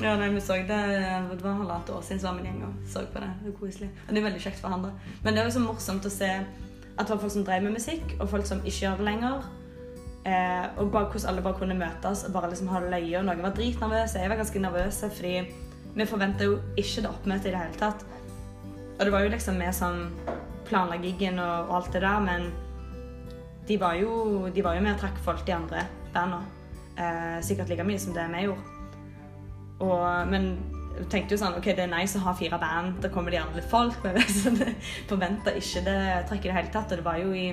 [0.01, 2.63] Ja, nei, vi så det, det var halvannet år siden så var vi en gjeng
[2.65, 3.29] og så på det.
[3.43, 3.89] Det var koselig.
[4.07, 4.91] Og det er veldig kjekt for han da.
[5.23, 7.75] Men det er jo så morsomt å se at det var folk som drev med
[7.77, 9.45] musikk, og folk som ikke gjør det lenger.
[10.25, 13.19] Eh, og bare hvordan alle bare kunne møtes og bare liksom ha det løye.
[13.19, 14.19] Og noen var dritnervøse.
[14.21, 15.35] Jeg var ganske nervøs fordi
[15.95, 18.05] vi forventa jo ikke det oppmøtet i det hele tatt.
[18.99, 20.01] Og det var jo liksom vi som
[20.69, 22.51] planla giggen og, og alt det der, men
[23.71, 26.43] de var jo, de var jo med og trakk folk de andre bandene.
[26.99, 28.77] Eh, sikkert like mye som det vi gjorde.
[29.81, 30.49] Og, men
[30.97, 33.39] jeg tenkte jo sånn, ok, det er nice å ha fire band, da kommer de
[33.41, 34.75] andre litt folk, men jeg
[35.09, 36.91] forventa ikke det trekket i det hele tatt.
[36.91, 37.47] Og det var jo i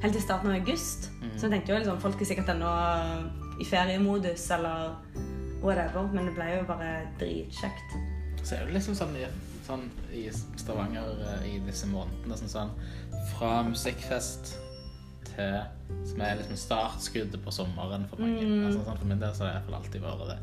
[0.00, 2.70] helt til starten av august, så jeg tenkte jo liksom, folk er sikkert ennå
[3.60, 4.96] i feriemodus eller
[5.60, 6.90] whatever, men det ble jo bare
[7.20, 7.98] dritkjekt.
[8.40, 9.28] Så er det liksom sånn, i-
[9.66, 9.84] sånn
[10.16, 12.70] i Stavanger eh, i disse månedene sånn, sånn
[13.34, 14.54] Fra musikkfest
[15.40, 18.46] til Som er liksom startskuddet på sommeren for mange.
[18.66, 20.38] Altså, sånn, for min del så har det iallfall alltid vært det.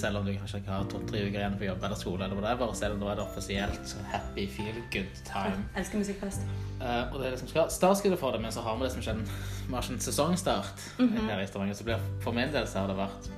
[0.00, 2.70] Selv om du kanskje ikke har to-tre uker igjen på jobb eller skole, eller whatever,
[2.76, 5.60] selv er det, er det offisielt sånn happy, feel good time.
[5.76, 6.46] Elsker musikkfest.
[6.80, 9.22] Uh, og det er liksom startskuddet for det, men så har vi liksom ikke en,
[9.68, 11.76] vi har ikke en sesongstart her i Stavanger.
[11.76, 13.30] Så blir, for min del så har det vært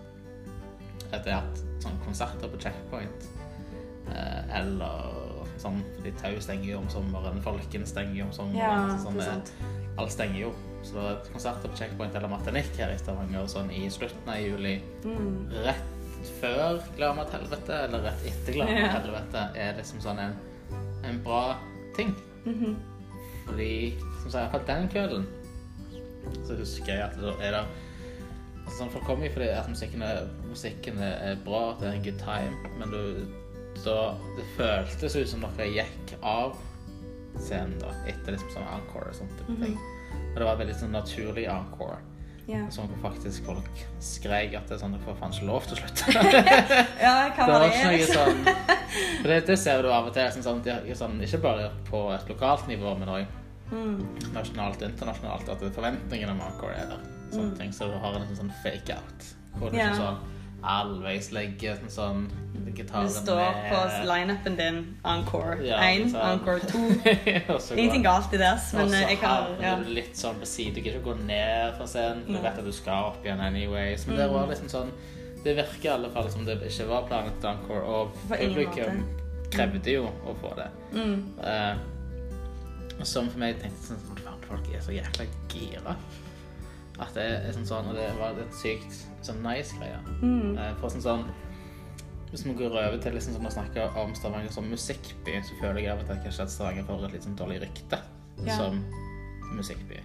[1.11, 3.31] at jeg har hatt sånn konserter på Checkpoint.
[4.11, 5.11] uh, eller
[5.61, 8.63] sånn Fordi Tau stenger jo om sommeren, Folken stenger jo om sommeren.
[8.63, 9.99] Ja, altså sånn, eh.
[10.01, 10.55] Alt stenger jo.
[10.83, 14.41] Så det var konserter på Checkpoint eller Martinique her i Stavanger sånn i slutten av
[14.41, 14.79] juli.
[15.05, 15.51] Mm.
[15.67, 20.35] Rett før et helvete, eller rett etter med et helvete, er liksom sånn en,
[21.09, 21.59] en bra
[21.97, 22.15] ting.
[22.45, 22.79] Mhm.
[23.47, 23.71] Fordi,
[24.23, 25.29] som sagt, iallfall den kvelden
[26.47, 27.61] så husker jeg at da er det
[28.65, 32.05] altså, sånn, Folk kommer jo fordi at musikken er, musikken er bra, det er en
[32.05, 33.01] good time, men du,
[33.85, 33.97] da,
[34.37, 36.59] det føltes ut som dere gikk av
[37.41, 39.43] scenen da, etter liksom sånn encore og sånt.
[39.49, 39.81] Mm ting.
[40.31, 41.99] Og det var veldig sånn naturlig encore.
[42.51, 42.65] Ja.
[42.73, 45.77] Sånn hvor faktisk folk skrek at det er sånn, dere får faen ikke lov til
[45.77, 46.15] å slutte.
[47.05, 47.75] ja, hva Det var var det?
[47.75, 48.41] ikke noe sånn
[49.21, 50.33] For det, det ser du av og til.
[50.43, 50.63] Sånn,
[50.99, 53.37] sånn, ikke bare på et lokalt nivå, men òg
[53.71, 54.01] Mm.
[54.35, 55.47] nasjonalt og internasjonalt.
[55.53, 57.05] At forventningene om encore er der.
[57.31, 59.29] Sånne ting, Så du har en sånn fake out.
[59.61, 60.19] Hvor det ikke sånn
[60.63, 62.25] halvveis legger en sånn
[62.75, 66.27] gitaren Det står på lineupen din Encore Ja, 1, sånn.
[66.35, 66.83] Encore 2.
[67.55, 69.77] Og så Ingenting galt i det, men eh, jeg har ja.
[69.81, 70.77] du litt sånn på siden.
[70.77, 72.25] Du kan ikke gå ned fra scenen.
[72.29, 74.07] Du vet at du skal opp igjen anyways.
[74.09, 74.93] Men det var liksom sånn
[75.45, 79.05] Det virker i alle fall som det ikke var planen til encore, og publikum
[79.51, 80.69] krevde jo å få det.
[80.95, 81.15] Mm.
[81.41, 84.19] Uh, som for meg tenkte sånn
[84.51, 85.95] folk er så jækla gira.
[87.01, 89.99] At det er sånn sånn Og det var et sykt sånn nice greie.
[90.21, 90.59] Mm.
[90.59, 91.23] Eh, for sånn sånn
[92.31, 95.81] Hvis vi går over til liksom sånn å snakke om Stavanger som musikkby, så føler
[95.83, 97.99] jeg av og til kanskje at Stavanger får et litt sånn dårlig rykte
[98.47, 98.57] Ja.
[98.57, 98.79] som
[99.57, 99.99] musikkby.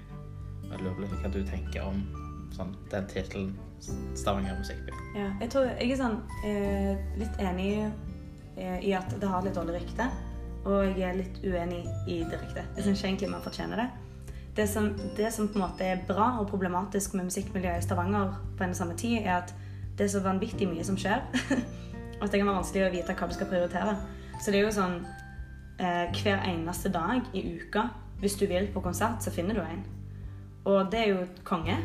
[0.72, 2.02] Jeg lurer på hva du tenker om
[2.52, 3.52] sånn, den tittelen
[4.16, 4.92] Stavanger musikkby.
[5.16, 7.92] Ja, jeg tror jeg er sånn eh, litt enig
[8.58, 10.10] eh, i at det har litt dårlig rykte.
[10.66, 12.66] Og jeg er litt uenig i det ryktet.
[12.76, 13.88] Jeg syns ikke egentlig man fortjener det.
[14.56, 18.38] Det som, det som på en måte er bra og problematisk med musikkmiljøet i Stavanger
[18.56, 19.52] på en samme tid, er at
[19.98, 21.24] det er så vanvittig mye som skjer.
[22.22, 23.98] at det kan være vanskelig å vite hva du skal prioritere.
[24.40, 24.96] Så det er jo sånn
[25.80, 27.90] eh, hver eneste dag i uka,
[28.22, 29.84] hvis du vil på konsert, så finner du en.
[30.66, 31.76] Og det er jo konge.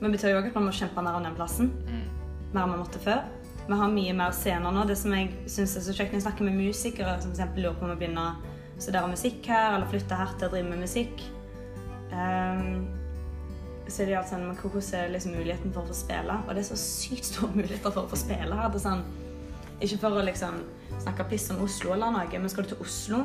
[0.00, 1.70] Men det betyr jo òg at man må kjempe mer om den plassen
[2.52, 3.22] mer enn vi måtte før.
[3.62, 4.84] Vi har mye mer scener nå.
[4.88, 7.78] Det som jeg synes er så kjekt når jeg snakker med musikere som eksempel lurer
[7.78, 10.82] på om å begynne å studere musikk her, eller flytte her til å drive med
[10.82, 11.22] musikk,
[12.12, 12.84] ehm,
[13.88, 16.38] så det alt sånn men Hvordan er liksom muligheten for å få spille?
[16.46, 18.68] Og det er så sykt store muligheter for å få spille her.
[18.70, 19.04] Er sånn,
[19.82, 20.62] ikke for å liksom
[21.02, 23.24] snakke piss om Oslo eller noe, men skal du til Oslo,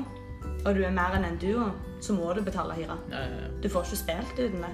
[0.66, 1.70] og du er mer enn en duo,
[2.04, 2.98] så må du betale hyra.
[3.12, 3.50] Ja, ja, ja.
[3.62, 4.74] Du får ikke spilt uten det.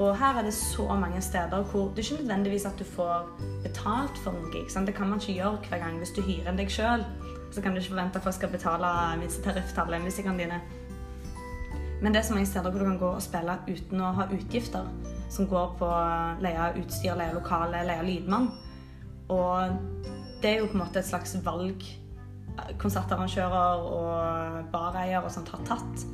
[0.00, 3.28] Og her er det så mange steder hvor det er ikke nødvendigvis at du får
[3.64, 4.70] betalt for en gig.
[4.72, 4.88] Sant?
[4.88, 5.98] Det kan man ikke gjøre hver gang.
[6.00, 7.04] Hvis du hyrer deg sjøl,
[7.52, 9.52] så kan du ikke forvente at folk skal betale minste
[9.84, 10.60] alle musikerne dine.
[12.02, 14.26] Men det er så mange steder hvor du kan gå og spille uten å ha
[14.34, 14.88] utgifter.
[15.32, 15.88] Som går på
[16.44, 18.50] leie utstyr, leie lokale, leie lydmann.
[19.32, 19.76] Og
[20.42, 21.84] det er jo på en måte et slags valg
[22.82, 26.04] konsertarrangører og bareier og sånt har tatt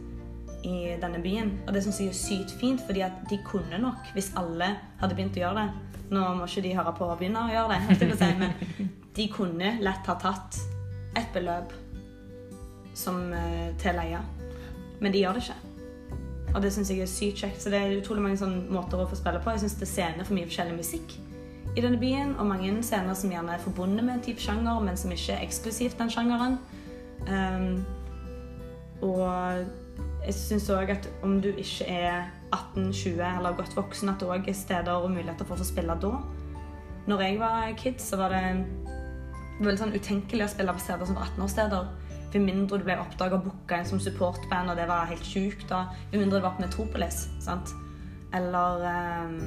[0.66, 1.54] i denne byen.
[1.66, 5.16] Og det syns jeg er sykt fint, fordi at de kunne nok, hvis alle hadde
[5.16, 5.68] begynt å gjøre det
[6.08, 8.54] Nå må ikke de høre på å begynne å gjøre det, si, men
[9.16, 10.56] de kunne lett ha tatt
[11.20, 11.74] et beløp
[12.96, 14.22] som eh, til leie.
[15.04, 15.67] Men de gjør det ikke.
[16.54, 17.62] Og det syns jeg er sykt kjekt.
[17.62, 19.52] Så det er utrolig mange sånne måter å få spille på.
[19.54, 21.18] Jeg syns det er scener for mye forskjellig musikk
[21.76, 24.96] i denne byen, og mange scener som gjerne er forbundet med en type sjanger, men
[24.98, 26.56] som ikke er eksklusivt den sjangeren.
[27.28, 27.84] Um,
[29.04, 29.28] og
[30.24, 34.48] jeg syns òg at om du ikke er 18-20 eller godt voksen, at det òg
[34.48, 36.12] er steder og muligheter for å få spille da.
[37.08, 38.42] Når jeg var kid, så var det
[39.60, 41.88] veldig sånn utenkelig å spille på steder som var 18-årssteder.
[42.34, 45.70] Med mindre du ble oppdaga og booka inn som supportband, og det var helt sjukt.
[46.12, 47.26] Med mindre det var på Metropolis.
[47.40, 47.72] sant?
[48.34, 48.84] Eller
[49.24, 49.38] um,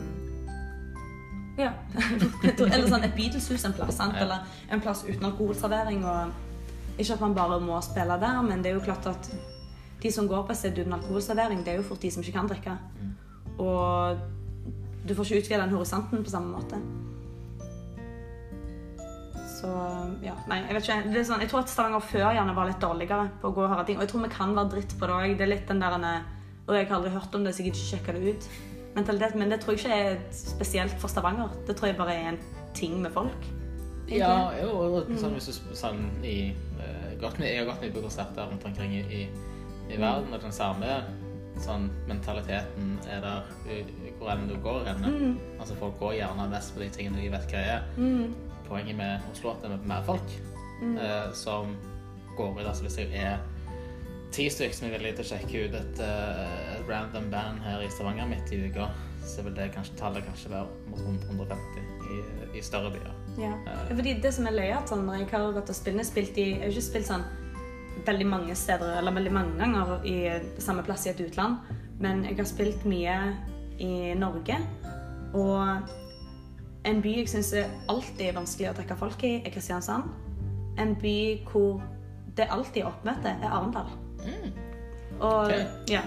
[1.59, 1.73] Ja.
[2.57, 3.97] Eller sånn et Beatles-hus en plass.
[3.99, 4.17] sant?
[4.17, 6.05] Eller en plass uten alkoholservering.
[6.05, 9.31] og Ikke at man bare må spille der, men det er jo klart at
[10.01, 12.39] de som går på et sted uten alkoholservering, det er jo fort de som ikke
[12.39, 12.77] kan drikke.
[13.61, 14.17] Og
[15.07, 16.79] du får ikke utvide den horisonten på samme måte.
[19.61, 19.69] Så
[20.25, 20.99] ja, nei, jeg vet ikke.
[21.13, 23.63] Det er sånn, jeg tror at Stavanger før gjerne var litt dårligere på å gå
[23.65, 23.99] og høre ting.
[23.99, 25.33] Og jeg tror vi kan være dritt på det òg.
[25.37, 25.97] Det er litt den der
[26.67, 28.49] Og jeg har aldri hørt om det, så jeg ikke sjekke det ut.
[28.95, 31.53] Mentalitet, men det tror jeg ikke er spesielt for Stavanger.
[31.67, 32.39] Det tror jeg bare er en
[32.73, 33.49] ting med folk.
[34.07, 34.19] egentlig.
[34.19, 38.03] Ja, jo, og sånn, hvis du sånn i eh, godt Jeg har gått mye på
[38.03, 39.21] konserter rundt omkring i, i,
[39.93, 41.01] i verden, og den samme
[41.61, 43.43] sånn mentaliteten er der
[44.17, 45.03] hvor enn du går hen.
[45.05, 45.35] Mm.
[45.59, 47.85] Altså, folk går gjerne mest på de tingene de vet hva er.
[47.97, 48.50] Mm.
[48.71, 50.37] Poenget med Oslo at det er mer folk
[50.81, 50.97] Mm.
[50.97, 51.75] eh, som
[52.37, 52.65] går ut.
[52.65, 53.37] Altså, hvis jeg er
[54.31, 57.83] ti stykker som er villige til å sjekke ut et, eh, et random band her
[57.85, 58.87] i Stavanger midt i uka,
[59.25, 63.13] så vil det kanskje tallet kanskje være mot 100-150 i, i større byer.
[63.37, 63.51] Ja.
[63.67, 66.37] Eh, fordi det som er løye, at sånn, når jeg har gått og har spilt
[66.37, 67.23] i, jeg har ikke spilt sånn
[68.05, 71.57] veldig mange steder, eller veldig mange ganger i samme plass i et utland,
[71.99, 73.35] men jeg har spilt mye
[73.79, 74.57] i Norge,
[75.33, 75.89] og
[76.85, 80.09] en by jeg synes er alltid vanskelig å trekke folk i, er Kristiansand.
[80.81, 81.17] En by
[81.51, 81.81] hvor
[82.37, 83.91] det alltid er oppmøte, er Arendal.
[84.23, 84.51] mm,
[85.19, 85.65] Og, okay.
[85.89, 86.01] ja.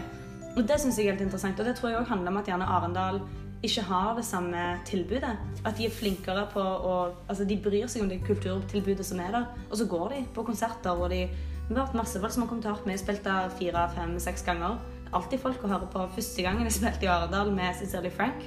[0.57, 1.61] og det syns jeg er helt interessant.
[1.61, 3.21] Og det tror jeg også handler om at gjerne Arendal
[3.65, 5.37] ikke har det samme tilbudet.
[5.65, 6.95] At de er flinkere på å
[7.29, 10.43] Altså, de bryr seg om det kulturtilbudet som er der, og så går de på
[10.43, 11.29] konserter, og de
[11.65, 12.85] Vi har vært masse folk som har kommet til Harp.
[12.85, 14.77] Vi har spilt der fire, fem, seks ganger.
[15.17, 16.03] Alltid folk å høre på.
[16.13, 18.43] Første gangen jeg spilte i Arendal med Cecilie Frank,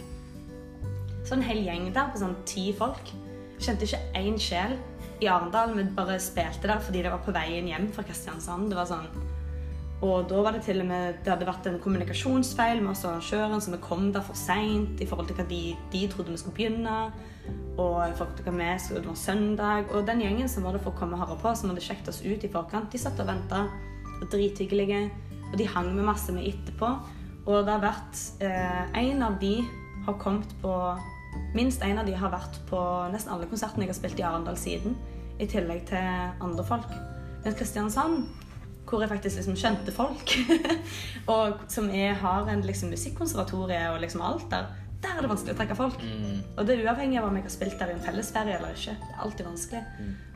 [1.27, 3.11] så en hel gjeng der på sånn ti folk.
[3.59, 4.77] Kjente ikke én sjel
[5.19, 8.69] i Arendal, Vi bare spilte der fordi det var på veien hjem fra Kristiansand.
[8.71, 9.09] Det var sånn
[10.05, 13.15] og da var det til og med Det hadde vært en kommunikasjonsfeil med oss og
[13.15, 15.61] arrangøren, så vi kom der for seint i forhold til hva de,
[15.93, 16.97] de trodde vi skulle begynne.
[17.81, 19.89] Og til hva vi skulle, det var søndag.
[19.89, 22.11] Og den gjengen som var der for å komme og høre på, som hadde sjekket
[22.13, 23.65] oss ut i forkant, de satt og venta.
[24.21, 25.07] Drithyggelige.
[25.49, 26.93] Og de hang med masse med etterpå.
[27.47, 29.55] Og det har vært eh, En av de
[30.05, 30.73] har kommet på
[31.55, 32.79] Minst en av de har vært på
[33.13, 34.97] nesten alle konsertene jeg har spilt i Arendal siden.
[35.39, 36.91] I tillegg til andre folk.
[37.45, 38.27] Men Kristiansand
[38.87, 40.31] hvor jeg faktisk liksom kjente folk,
[41.33, 44.69] og som jeg har en liksom musikkonservatorie og liksom alt der,
[45.03, 46.01] der er det vanskelig å trekke folk.
[46.01, 48.73] mm, Og det er uavhengig av om jeg har spilt der i en fellesferie eller
[48.73, 48.95] ikke.
[49.01, 49.83] Det er alltid vanskelig.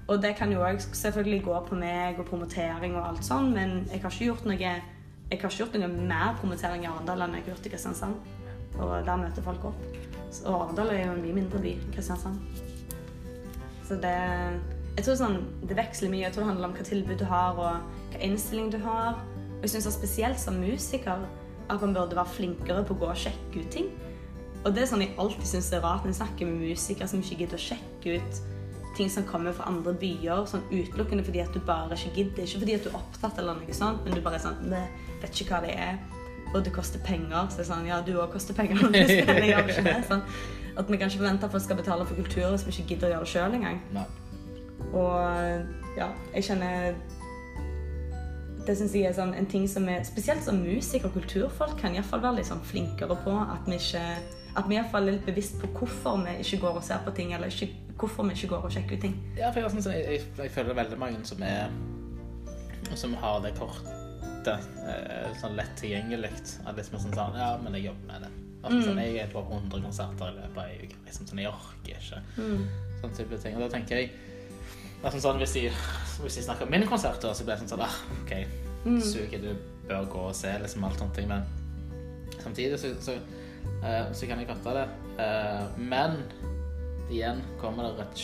[0.08, 3.86] Og det kan jo òg selvfølgelig gå på meg og promotering og alt sånn, men
[3.92, 7.38] jeg har ikke gjort noe jeg har ikke gjort noe mer promotering i Arendal enn
[7.38, 8.16] jeg har gjort i Kristiansand.
[8.82, 10.11] Og der møter folk opp.
[10.32, 12.40] Så Arendal er jo en mye mindre by enn Kristiansand.
[13.88, 14.16] Så det
[14.92, 16.26] Jeg tror sånn, det veksler mye.
[16.26, 19.22] Jeg tror det handler om hva tilbud du har, og hva innstilling du har.
[19.58, 21.24] Og jeg syns spesielt som musiker
[21.72, 23.88] at man burde være flinkere på å gå og sjekke ut ting.
[24.66, 27.24] Og det er sånn jeg alltid syns er rart når jeg snakker med musikere som
[27.24, 28.42] ikke gidder å sjekke ut
[28.98, 32.44] ting som kommer fra andre byer, sånn utelukkende fordi at du bare ikke gidder.
[32.44, 34.60] Ikke fordi at du er opptatt, eller noe sånt, men du bare er sånn
[35.22, 36.02] vet ikke hva det er.
[36.54, 37.48] Og det koster penger.
[37.50, 39.96] Så det er sånn Ja, du òg koster penger Men du spiller, gjør ikke det?
[40.10, 40.26] Sånn.
[40.72, 43.10] At vi kan ikke forvente at folk skal betale for kultur hvis vi ikke gidder
[43.10, 43.80] å gjøre det sjøl engang.
[43.96, 44.06] nei.
[44.98, 46.94] Og ja, jeg kjenner
[48.66, 51.96] Det syns jeg er sånn en ting som er Spesielt som musikere og kulturfolk kan
[51.96, 53.36] iallfall være litt sånn flinkere på.
[53.36, 54.06] At vi ikke
[54.52, 57.00] at vi i hvert fall er litt bevisst på hvorfor vi ikke går og ser
[57.06, 59.16] på ting, eller ikke, hvorfor vi ikke går og sjekker ut ting.
[59.38, 61.72] Ja, for jeg, jeg, jeg, jeg føler veldig mange som er
[63.00, 64.01] Som har det kortet
[64.48, 66.32] eh, sånn lett tilgjengelig.
[66.66, 68.32] At liksom sånn sånn Ja, men jeg jobber med det.
[68.64, 68.84] Altså, Mm.
[68.86, 70.96] sånn, jeg er på 100 konserter i løpet av ei uke.
[71.06, 72.22] Liksom, sånn, jeg orker ikke.
[72.38, 72.68] Mm.
[73.02, 73.56] Sånn type ting.
[73.56, 74.12] Og da tenker jeg
[75.04, 75.72] nesten sånn, hvis de,
[76.22, 78.34] hvis de snakker om mine konserter, så blir det sånn sånn ah, OK,
[79.02, 79.42] suger.
[79.42, 79.56] Du
[79.88, 81.28] bør gå og se liksom alt ting.
[81.28, 81.44] Men
[82.44, 83.18] samtidig så, så,
[83.82, 84.88] så, så kan jeg fatte det.
[85.20, 86.22] Eh, men
[87.10, 88.18] igjen kommer det et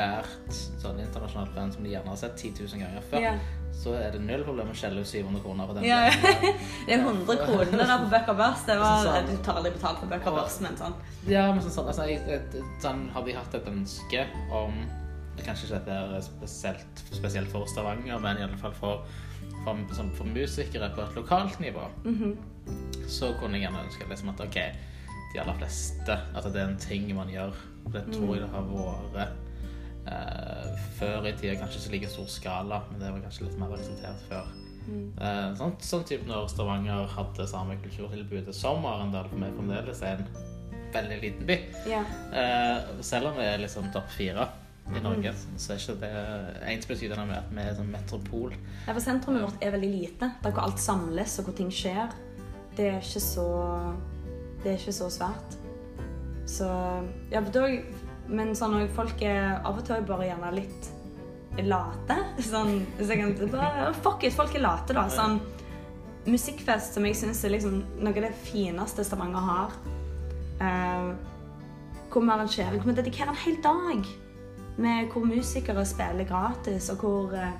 [0.00, 3.24] svært sånn internasjonalt band som de gjerne har sett 10 000 ganger før.
[3.24, 3.32] Ja.
[3.80, 5.86] Så er det null problem å skjelle ut 700 kroner på den.
[5.88, 6.60] Ja, banden.
[6.86, 8.64] det er 100 kroner der på Bøker Børs.
[8.68, 10.96] Det var, sånn, sånn- du betalt for Bøker Børs, men sånn.
[11.30, 14.82] Ja, men sånn, sånn, altså, sånn, Har vi hatt et ønske om
[15.40, 19.06] Kanskje ikke dette er spesielt, spesielt for Stavanger, men i alle fall for,
[19.64, 21.86] for, sånn, for musikere på et lokalt nivå,
[23.08, 24.58] så kunne jeg gjerne ønske liksom, at ok,
[25.32, 27.56] de aller fleste At det er en ting man gjør.
[27.94, 28.68] Det tror jeg det har
[29.14, 29.49] vært
[30.06, 31.58] eh, før i tida.
[31.60, 34.50] Kanskje ikke like stor skala, men det var kanskje litt mer akseptert før.
[34.90, 40.22] Eh, sånn, sånn type når Stavanger hadde samme kulturtilbudet som Arendal, for meg fremdeles er
[40.22, 40.48] en
[40.94, 41.58] veldig liten by.
[41.86, 42.08] Yeah.
[42.32, 44.48] Uh, selv om vi er liksom topp fire
[44.90, 46.10] i Norge, så er ikke det
[46.72, 48.56] ensbetydende med at vi er sånn metropol.
[48.88, 50.32] Ja, for sentrumet vårt er veldig lite.
[50.42, 52.10] Der hvor alt samles og hvor ting skjer.
[52.78, 53.48] Det er ikke så
[54.60, 55.56] Det er ikke så svært.
[56.50, 56.66] Så
[57.30, 57.68] Ja, da
[58.30, 60.90] Men sånn òg Folk er av og til bare gjerne litt
[61.66, 62.16] late.
[62.46, 65.08] Sånn så kan bare, Fuck it, folk er late, da.
[65.12, 65.40] Sånn
[66.30, 69.76] Musikkfest som jeg syns er liksom noe av det fineste Stavanger har.
[70.60, 71.12] Eh,
[72.10, 74.10] hvor vi arrangerer Hvor vi dedikerer en hel dag
[74.80, 77.56] med hvor musikere spiller gratis, og hvor eh,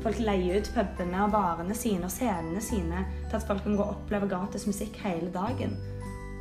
[0.00, 3.84] folk leier ut pubene og barene sine og scenene sine til at folk kan gå
[3.84, 5.76] og oppleve gratis musikk hele dagen.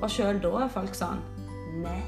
[0.02, 1.24] Og sjøl da er folk sånn
[1.82, 2.00] Nei.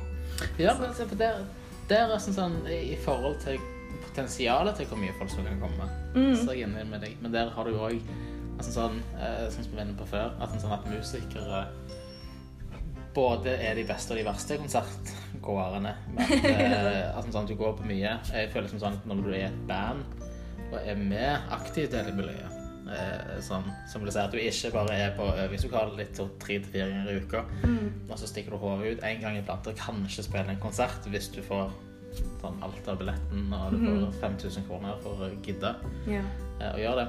[0.61, 1.43] Ja, men se for der,
[1.89, 3.59] der er sånn, sånn i forhold til
[4.05, 5.89] potensialet til hvor mye folk som kan komme.
[6.13, 7.15] Så er jeg enig med deg.
[7.21, 8.11] Men der har du jo òg
[8.57, 11.63] altså sånn, eh, sånn som vi var inne på før, at, sånn at musikere
[13.17, 15.93] både er de beste og de verste konsertgåerne.
[16.17, 18.17] Men eh, at sånn, du går på mye.
[18.33, 20.05] Jeg føler som sånn at når du er i et band
[20.67, 22.56] og er med aktivt i hele miljøet
[22.89, 26.59] eh, sånn, som vil si at du ikke bare er på øvingslokalet ditt to- tre
[26.59, 27.43] til fire ganger i uka,
[28.09, 31.29] og så stikker du hodet ut en gang iblant og kanskje spiller en konsert hvis
[31.35, 31.71] du får
[32.41, 35.75] sånn alt av billetten og du får 5000 kroner for å gidde
[36.07, 36.21] Ja.
[36.61, 37.07] eh, å gjøre det.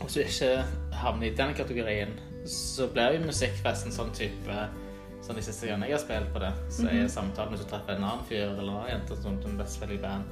[0.00, 2.12] Hvis du ikke havner i den kategorien,
[2.46, 4.68] så blir jo musikkfesten sånn type
[5.24, 7.94] Sånn De siste gangene jeg har spilt på det, så er samtalen hvis du treffer
[7.96, 10.24] en annen fyr eller en annen jente som er best spiller i band,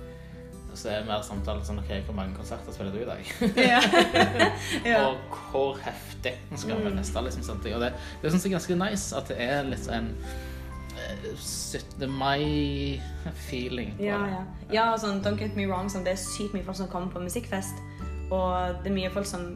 [0.75, 3.33] så er det mer samtale sånn OK, hvor mange konserter spiller du i dag?
[3.57, 3.81] Ja.
[4.93, 5.03] ja.
[5.09, 7.25] Og hvor heftig skal vi neste?
[7.27, 7.77] Liksom, sånne ting.
[7.77, 10.13] Og det, det syns jeg er ganske nice at det er litt en
[10.97, 12.07] eh, 17.
[12.09, 14.41] mai-feeling Ja, ja.
[14.73, 17.25] ja sånn, don't get me wrong, sånn, det er sykt mye folk som kommer på
[17.27, 17.85] musikkfest.
[18.33, 19.53] Og det er mye folk som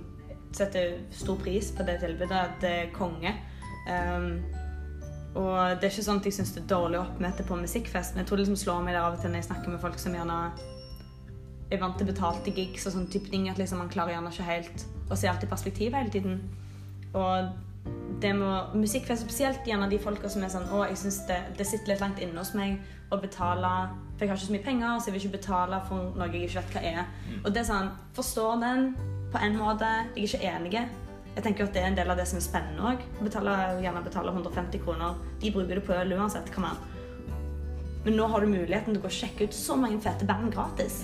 [0.57, 2.37] setter stor pris på det tilbudet.
[2.37, 3.33] At det er konge.
[3.87, 4.41] Um,
[5.37, 8.23] og det er ikke sånn at jeg syns det er dårlig oppmøte på musikkfest, men
[8.23, 9.99] jeg tror det liksom slår meg der av og til når jeg snakker med folk
[10.01, 10.39] som gjerne
[11.71, 14.47] er vant til betalte gigs og sånn type ting, at liksom man klarer gjerne ikke
[14.47, 16.41] helt å se alt i perspektiv hele tiden.
[17.17, 17.53] Og
[18.23, 21.67] det med musikkfest, spesielt gjerne de folka som er sånn Å, jeg syns det, det
[21.69, 22.81] sitter litt langt inne hos meg
[23.13, 23.71] å betale
[24.17, 26.49] For jeg har ikke så mye penger, så jeg vil ikke betale for noe jeg
[26.49, 27.03] ikke vet hva er.
[27.43, 28.89] Og det er sånn Forstår den
[29.35, 29.91] på en måte.
[30.17, 31.05] Jeg er ikke enig.
[31.37, 33.03] Jeg tenker at det er en del av det som er spennende òg.
[33.85, 35.19] Gjerne betale 150 kroner.
[35.43, 36.49] De bruker det på øl uansett.
[36.55, 36.81] Kom an.
[38.07, 40.49] Men nå har du muligheten til å gå og sjekke ut så mange fete band
[40.55, 41.03] gratis.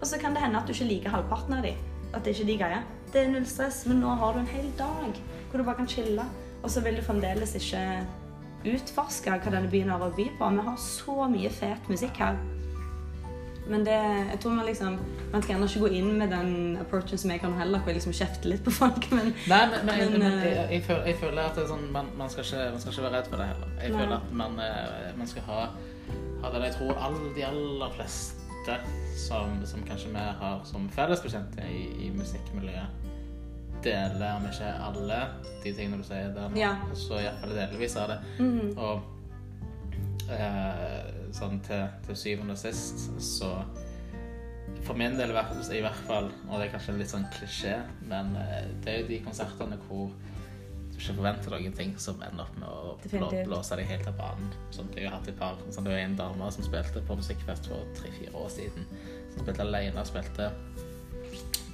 [0.00, 1.74] Og så kan det hende at du ikke liker halvparten av de.
[2.14, 2.82] At det ikke er de greia.
[3.12, 5.88] Det er null stress, men nå har du en hel dag hvor du bare kan
[5.88, 6.24] chille.
[6.62, 7.82] Og så vil du fremdeles ikke
[8.64, 10.50] utforske hva denne byen har å by på.
[10.56, 12.38] Vi har så mye fet musikk her.
[13.64, 13.96] Men det,
[14.30, 14.98] jeg tror man liksom
[15.32, 17.96] Man skal gjerne ikke gå inn med den approachen som jeg kan heller, hvor jeg
[17.96, 21.08] liksom kjefter litt på folk, men Nei, men, men, Men, men, eh, jeg, jeg, føler,
[21.08, 23.40] jeg føler at det sånn, man, man, skal ikke, man skal ikke være redd for
[23.42, 23.74] det heller.
[23.80, 24.02] Jeg Nei.
[24.02, 25.60] føler at man, eh, man skal ha,
[26.44, 28.43] ha den Jeg tror alle, de aller fleste
[29.16, 33.10] som, som kanskje vi har som fellesbekjente i, i musikkmiljøet,
[33.84, 35.18] deler, om ikke alle
[35.64, 36.70] de tingene du sier der Ja.
[36.96, 38.18] så iallfall delvis av det.
[38.38, 38.78] Mhm.
[38.78, 39.02] Og
[40.32, 43.50] eh, sånn til, til syvende og sist, så
[44.84, 47.76] for min del i hvert, fall, og det er kanskje litt sånn klisjé,
[48.08, 50.10] men eh, det er jo de konsertene hvor
[50.94, 54.18] du ikke forventer noen ting som ender opp med å blå, blåse deg helt av
[54.18, 54.52] banen.
[54.74, 57.66] Sånn, jeg har hatt et par, sånn, det var en dame som spilte på musikkfest
[57.70, 58.86] for tre-fire år siden,
[59.34, 60.50] som spilte alene spilte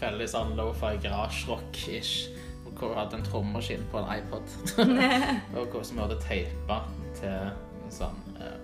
[0.00, 2.30] veldig sånn lo-fi garasjerock-ish,
[2.70, 4.56] hvor hun hadde en trommaskin på en iPod.
[5.58, 6.80] og hvor som hadde teipa
[7.20, 7.52] til
[7.92, 8.56] sånn eh,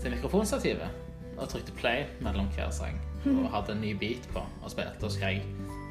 [0.00, 2.96] til mikrofonstativet og trykte play mellom hver sang
[3.26, 5.44] og hadde en ny beat på og spilte og skrek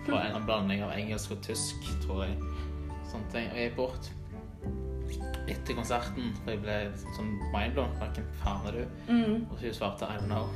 [0.07, 2.35] på en en blanding av engelsk og tysk, tror jeg.
[3.11, 3.47] Sånne ting.
[3.51, 4.11] Og jeg gikk bort
[5.51, 6.75] etter konserten, for jeg ble
[7.17, 7.95] sånn mindblown.
[7.99, 8.83] Hvem faen er du?
[9.11, 9.37] Mm.
[9.51, 10.47] Og hun svarte I don't know.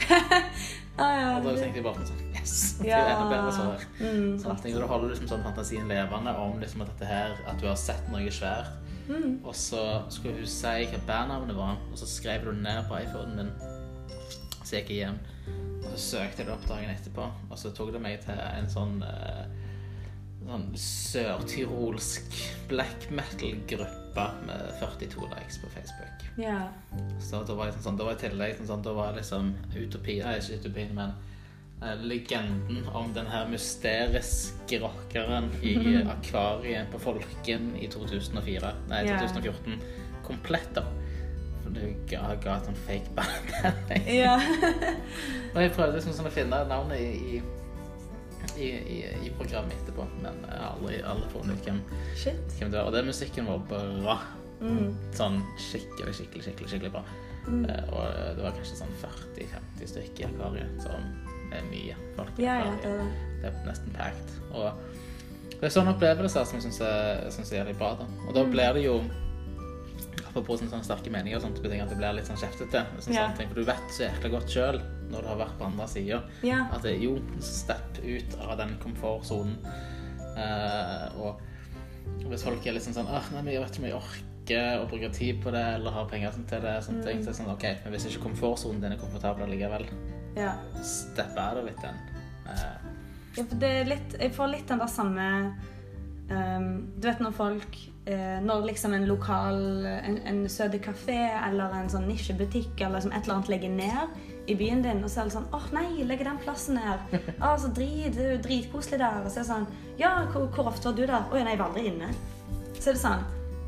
[1.00, 2.54] Ah, ja, Og da tenkte jeg bare sånn Yes!
[2.80, 3.84] Det er jo enda bedre svar.
[4.02, 7.60] Mm, Sånn, da holder du liksom sånn fantasien levende om liksom at dette her, at
[7.62, 8.74] du har sett noe svært.
[9.08, 9.38] mm.
[9.48, 9.80] Og så
[10.12, 13.52] skulle hun si hva bandnavnet var, og så skrev du det ned på iPhonen min.
[14.60, 15.18] Så jeg gikk jeg hjem,
[15.86, 18.68] og så søkte jeg det opp dagen etterpå, og så tok det meg til en
[18.74, 19.44] sånn eh,
[20.46, 22.38] sånn sørtyrolsk
[22.70, 26.24] black metal-gruppe med 42 likes på Facebook.
[26.40, 26.68] Ja.
[27.22, 29.52] Så da var jeg sånn, da var i tillegg sånn, sånn, da var jeg liksom
[29.76, 31.12] utopien nei, ikke utopien, men
[31.82, 39.20] eh, legenden om den her mysteriske rockeren i akvariet på Folken i 2004, nei, Ja.
[39.22, 39.78] 2014,
[40.26, 40.86] komplett da.
[41.60, 43.54] For du ga, ga et sånn fake band.
[44.08, 44.36] ja.
[45.54, 47.40] Og jeg prøvde liksom sånn å finne navnet i, i,
[48.60, 51.80] i, i, i programmet etterpå, men alle, alle får ut hvem,
[52.24, 52.86] hvem det var.
[52.90, 54.18] Og den musikken var bra.
[54.60, 54.90] Mm.
[55.16, 57.02] Sånn skikkelig, skikkelig, skikkelig, skikkelig bra.
[57.48, 57.62] Mm.
[57.64, 61.06] Eh, og det var kanskje sånn 40-50 stykker i akvariet, som
[61.56, 62.36] er mye folk.
[62.38, 63.06] Ja, ja, det er det.
[63.40, 64.34] Det er nesten packed.
[64.52, 64.68] Og
[65.54, 67.94] det er sånne opplevelser som jeg syns er, er jævlig bra.
[68.02, 68.06] da.
[68.28, 68.50] Og da Mm.
[68.52, 68.98] blir det jo
[70.28, 72.84] Apropos sånne, sånne sterke meninger og sånt, betyr at det blir litt sånn kjeftete.
[73.00, 73.28] Sånn, Ja.
[73.36, 76.22] ting, for du vet så jækla godt sjøl, når du har vært på andre sida,
[76.42, 76.66] Ja.
[76.72, 79.56] at det, jo, stepp ut av den komfortsonen.
[80.36, 81.40] Uh, og
[82.30, 84.88] hvis folk er litt sånn Åh, nei, men jeg vet ikke om jeg orker å
[84.88, 87.40] bruke tid på det, eller har penger sånn til det, sånne ting, så er det
[87.40, 89.86] sånn, ok, men hvis ikke komfortsonen din er komfortabel likevel,
[90.36, 90.54] ja.
[90.82, 91.94] stepp out of litt den.
[92.46, 92.78] Uh,
[93.36, 95.54] Ja, for det er litt, jeg får litt den der samme
[96.30, 97.99] um, Du vet når folk eh,
[98.44, 103.24] Når liksom en lokal En, en søte kafé eller en sånn nisjebutikk eller liksom et
[103.24, 104.18] eller annet legger ned
[104.50, 107.14] i byen din, og så er det sånn åh nei, legger den plassen ned.
[107.44, 109.20] Å, så drit, det er jo dritkoselig der.
[109.22, 109.68] Og så er det sånn
[110.00, 111.28] Ja, hvor, hvor ofte var du der?
[111.30, 112.10] Å ja, nei, jeg var aldri inne.
[112.78, 113.26] Så er det sånn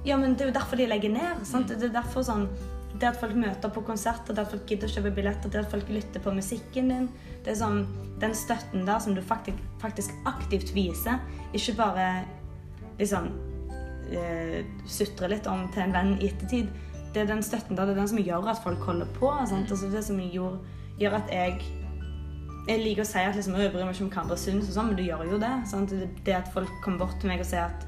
[0.09, 1.45] Ja, men det er jo derfor de legger ned.
[1.47, 1.70] Sant?
[1.70, 2.49] Det er derfor sånn
[2.93, 5.70] det at folk møter på konserter, det at folk gidder å kjøpe billetter, det at
[5.72, 7.07] folk lytter på musikken din.
[7.43, 7.84] Det er sånn,
[8.22, 11.18] Den støtten der som du faktisk, faktisk aktivt viser,
[11.59, 12.05] ikke bare
[13.01, 13.32] liksom
[14.18, 16.72] eh, sutre litt om til en venn i ettertid.
[17.12, 19.32] Det er den støtten der, det er den som gjør at folk holder på.
[19.48, 19.70] Sant?
[19.70, 20.58] Altså det som gjør,
[21.00, 21.60] gjør at jeg
[22.62, 24.76] jeg liker å si at liksom, jeg bryr meg ikke om hva andre syns, og
[24.76, 25.52] sånn, men du gjør jo det.
[25.66, 25.90] Sant?
[25.90, 27.86] Det, det at folk kommer bort til meg og sier at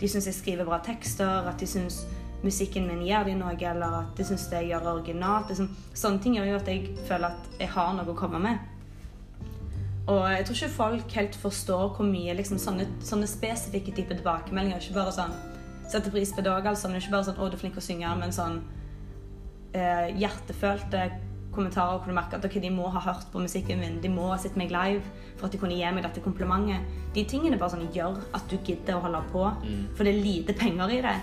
[0.00, 2.02] de syns jeg skriver bra tekster, at de syns
[2.42, 5.52] musikken min gjør de noe, eller at de syns det jeg gjør er originalt.
[5.52, 8.72] Liksom, sånne ting gjør jo at jeg føler at jeg har noe å komme med.
[10.06, 14.78] Og jeg tror ikke folk helt forstår hvor mye liksom, sånne, sånne spesifikke typer tilbakemeldinger
[14.78, 15.32] Ikke bare sånn
[15.86, 17.84] Setter pris på det òg, altså, men ikke bare sånn 'Å, du er flink å
[17.84, 18.60] synge', men sånn
[19.74, 21.10] eh, hjertefølte
[21.56, 24.28] kommentarer hvor du merker at okay, de må ha hørt på musikken min, de må
[24.30, 25.02] ha sett meg live
[25.36, 26.84] for at de kunne gi meg dette komplimentet.
[27.16, 29.44] De tingene bare sånn gjør at du gidder å holde på,
[29.96, 31.14] for det er lite penger i det.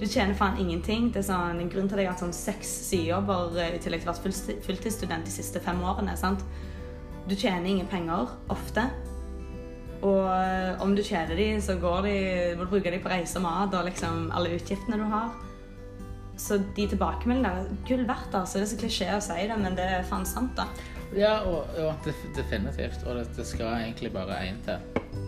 [0.00, 1.10] Du tjener faen ingenting.
[1.14, 3.82] Det er sånn, en grunn til at jeg har hatt sånn seks sidejobber eh, i
[3.82, 6.16] tillegg til å vært fulltidsstudent de siste fem årene.
[6.18, 6.44] sant?
[7.28, 8.88] Du tjener ingen penger ofte.
[9.98, 12.16] Og eh, om du kjeder de, så går de,
[12.58, 15.32] må du bruke de på reise og mat og liksom alle utgiftene du har.
[16.38, 18.34] Så de tilbakemeldingene gull verdt.
[18.34, 18.60] altså.
[18.60, 20.68] Det er så klisjé å si det, men det er faen sant, da.
[21.16, 23.02] Ja, og, og definitivt.
[23.06, 24.78] Og det, det skal egentlig bare én til.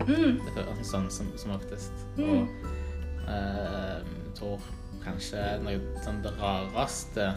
[0.06, 0.38] Mm.
[0.86, 2.06] Sånn som, som oftest.
[2.18, 2.28] Mm.
[2.30, 3.98] Og eh,
[4.28, 4.70] jeg tror
[5.02, 7.32] kanskje noe sånn det rareste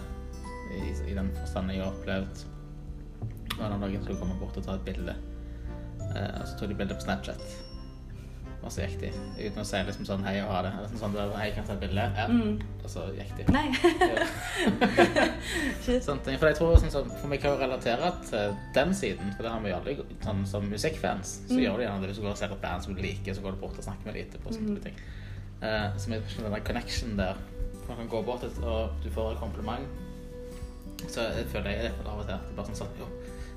[0.73, 2.45] i, i den forstand jeg har opplevd,
[3.57, 5.15] var når noen skulle komme bort og ta et bilde.
[6.15, 7.41] Eh, og så tok de bilde på Snapchat.
[8.63, 9.09] Og så gikk de
[9.43, 10.69] uten å si liksom sånn hei og ha det.
[10.77, 12.05] Eller sånn, sånn, hei, kan jeg ta et bilde?
[12.15, 12.27] Ja.
[12.31, 12.61] Mm.
[12.83, 13.43] Og så gikk de.
[13.51, 13.67] Nei.
[15.83, 16.37] Sånne ting.
[16.39, 19.63] For jeg tror sånn, For vi kan jo relatere til den siden, for det har
[19.65, 21.33] vi jo alle sånn, som musikkfans.
[21.49, 21.63] Så Mm.
[21.65, 23.41] gjør du gjerne det hvis du går og ser et band som du liker, så
[23.43, 24.53] går du bort og snakker med dem etterpå.
[24.55, 24.83] sånne Mm.
[24.83, 24.95] ting.
[25.61, 27.35] Eh, så vi skjønner den connection der.
[27.87, 29.87] Man kan gå bort og du får et kompliment.
[31.09, 32.37] Så jeg føler jeg det av og til.
[32.37, 33.07] Det er bare sånn sånn Jo,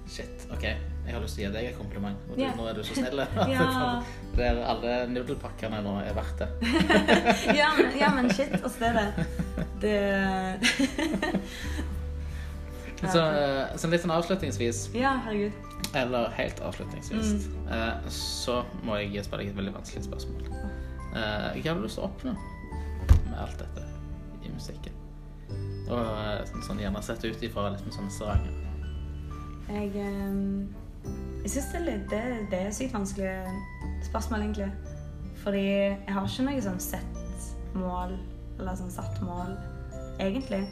[0.09, 0.65] shit, OK,
[1.07, 2.51] jeg har lyst til å gi deg et kompliment, og du, Ja.
[2.59, 3.21] nå er du så snill.
[3.55, 4.03] Ja.
[4.37, 6.49] Det er alle nudelpakkene nå er verdt det.
[7.61, 8.53] ja, men, ja, men shit.
[8.59, 9.27] Altså, det er det.
[13.01, 15.53] Det Så, eh, så litt sånn avslutningsvis Ja, herregud.
[15.97, 17.69] Eller helt avslutningsvis, Mm.
[17.73, 20.49] eh, så må jeg spørre deg et veldig vanskelig spørsmål.
[21.13, 22.33] Hva har du lyst til å oppnå
[23.31, 23.85] med alt dette
[24.45, 24.93] i musikken?
[25.89, 28.53] Og eh, sånn, sånn gjerne sett ut ifra liksom, sånne seranger.
[29.69, 30.69] Jeg, ehm,
[31.47, 33.33] jeg syns det, det, det er sykt vanskelig
[34.03, 34.73] spørsmål, egentlig.
[35.45, 37.45] Fordi jeg har ikke noe sånn sett
[37.79, 38.17] mål,
[38.59, 39.53] eller sånn satt mål,
[40.19, 40.65] egentlig.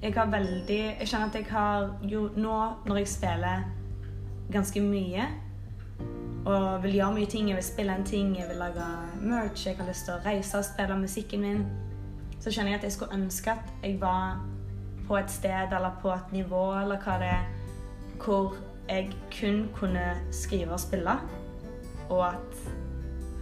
[0.00, 2.54] Jeg har veldig Jeg kjenner at jeg har jo nå,
[2.88, 3.66] når jeg spiller
[4.52, 5.26] ganske mye
[6.46, 8.86] og vil gjøre mye ting, jeg vil spille en ting, jeg vil lage
[9.20, 11.64] merch, jeg har lyst til å reise og spille musikken min,
[12.40, 14.40] så kjenner jeg at jeg skulle ønske at jeg var
[15.08, 17.44] på et sted eller på et nivå eller hva det er,
[18.24, 18.56] hvor
[18.88, 21.16] jeg kun kunne skrive og spille,
[22.08, 22.66] og at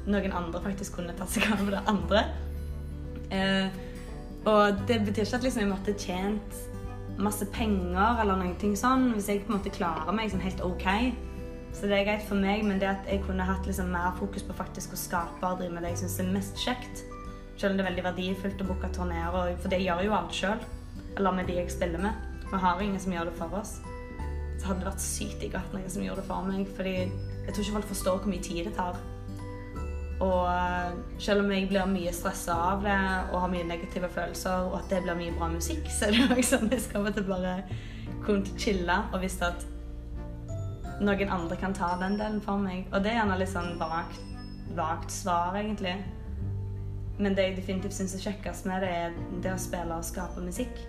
[0.09, 2.25] noen andre faktisk kunne tatt seg av det andre.
[3.35, 3.83] Eh,
[4.45, 6.59] og det betyr ikke at liksom jeg måtte tjent
[7.21, 10.61] masse penger eller noen ting sånn, hvis jeg på en måte klarer meg sånn helt
[10.67, 10.87] OK.
[11.75, 14.45] Så det er greit for meg, men det at jeg kunne hatt liksom mer fokus
[14.47, 17.03] på faktisk å skape og drive med det jeg syns er mest kjekt.
[17.59, 20.63] Selv om det er veldig verdifullt å booke turneer, for det gjør jo alt sjøl.
[21.15, 22.31] Eller med de jeg spiller med.
[22.51, 23.79] Vi har ingen som gjør det for oss.
[24.65, 26.71] Så hadde det vært sykt digg å noen som gjorde det for meg.
[26.73, 28.97] Fordi jeg tror ikke folk forstår hvor mye tid det tar.
[30.25, 32.97] Og eh, selv om jeg blir mye stressa av det
[33.35, 36.39] og har mye negative følelser, og at det blir mye bra musikk, så er det
[36.39, 37.59] jo sånn jeg skal til bare
[38.25, 39.67] kunne chille og visste at
[41.05, 42.89] noen andre kan ta den delen for meg.
[42.95, 44.23] Og det er gjerne litt sånn vagt,
[44.79, 45.99] vagt svar, egentlig.
[47.19, 50.41] Men det jeg definitivt syns er kjekkest med det, er det å spille og skape
[50.43, 50.81] musikk.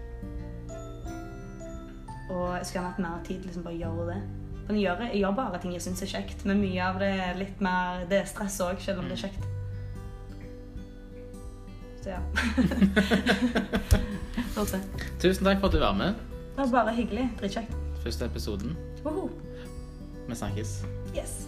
[2.30, 4.22] Og jeg skulle gjerne hatt mer tid til liksom bare å gjøre det.
[4.68, 7.12] Men jeg gjør, jeg gjør bare ting jeg syns er kjekt, men mye av det
[7.22, 9.44] er litt mer Det er stress òg, selv om det er kjekt.
[12.02, 12.22] Så ja.
[15.22, 16.14] Tusen takk for at du var med.
[16.56, 17.30] Det var bare hyggelig.
[17.40, 17.72] Dritkjekt.
[18.04, 18.78] Første episoden.
[19.04, 19.30] Woho!
[20.28, 20.86] Vi snakkes.
[21.14, 21.48] Yes.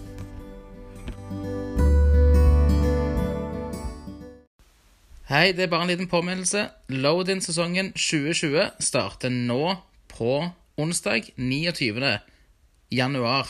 [5.28, 6.68] Hei, det er bare en liten påminnelse.
[6.90, 9.76] Load-in-sesongen 2020 starter nå
[10.14, 12.20] på onsdag 29.
[12.90, 13.48] januar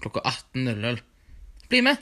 [0.00, 0.98] klokka 18.00.
[1.68, 1.96] Bli med!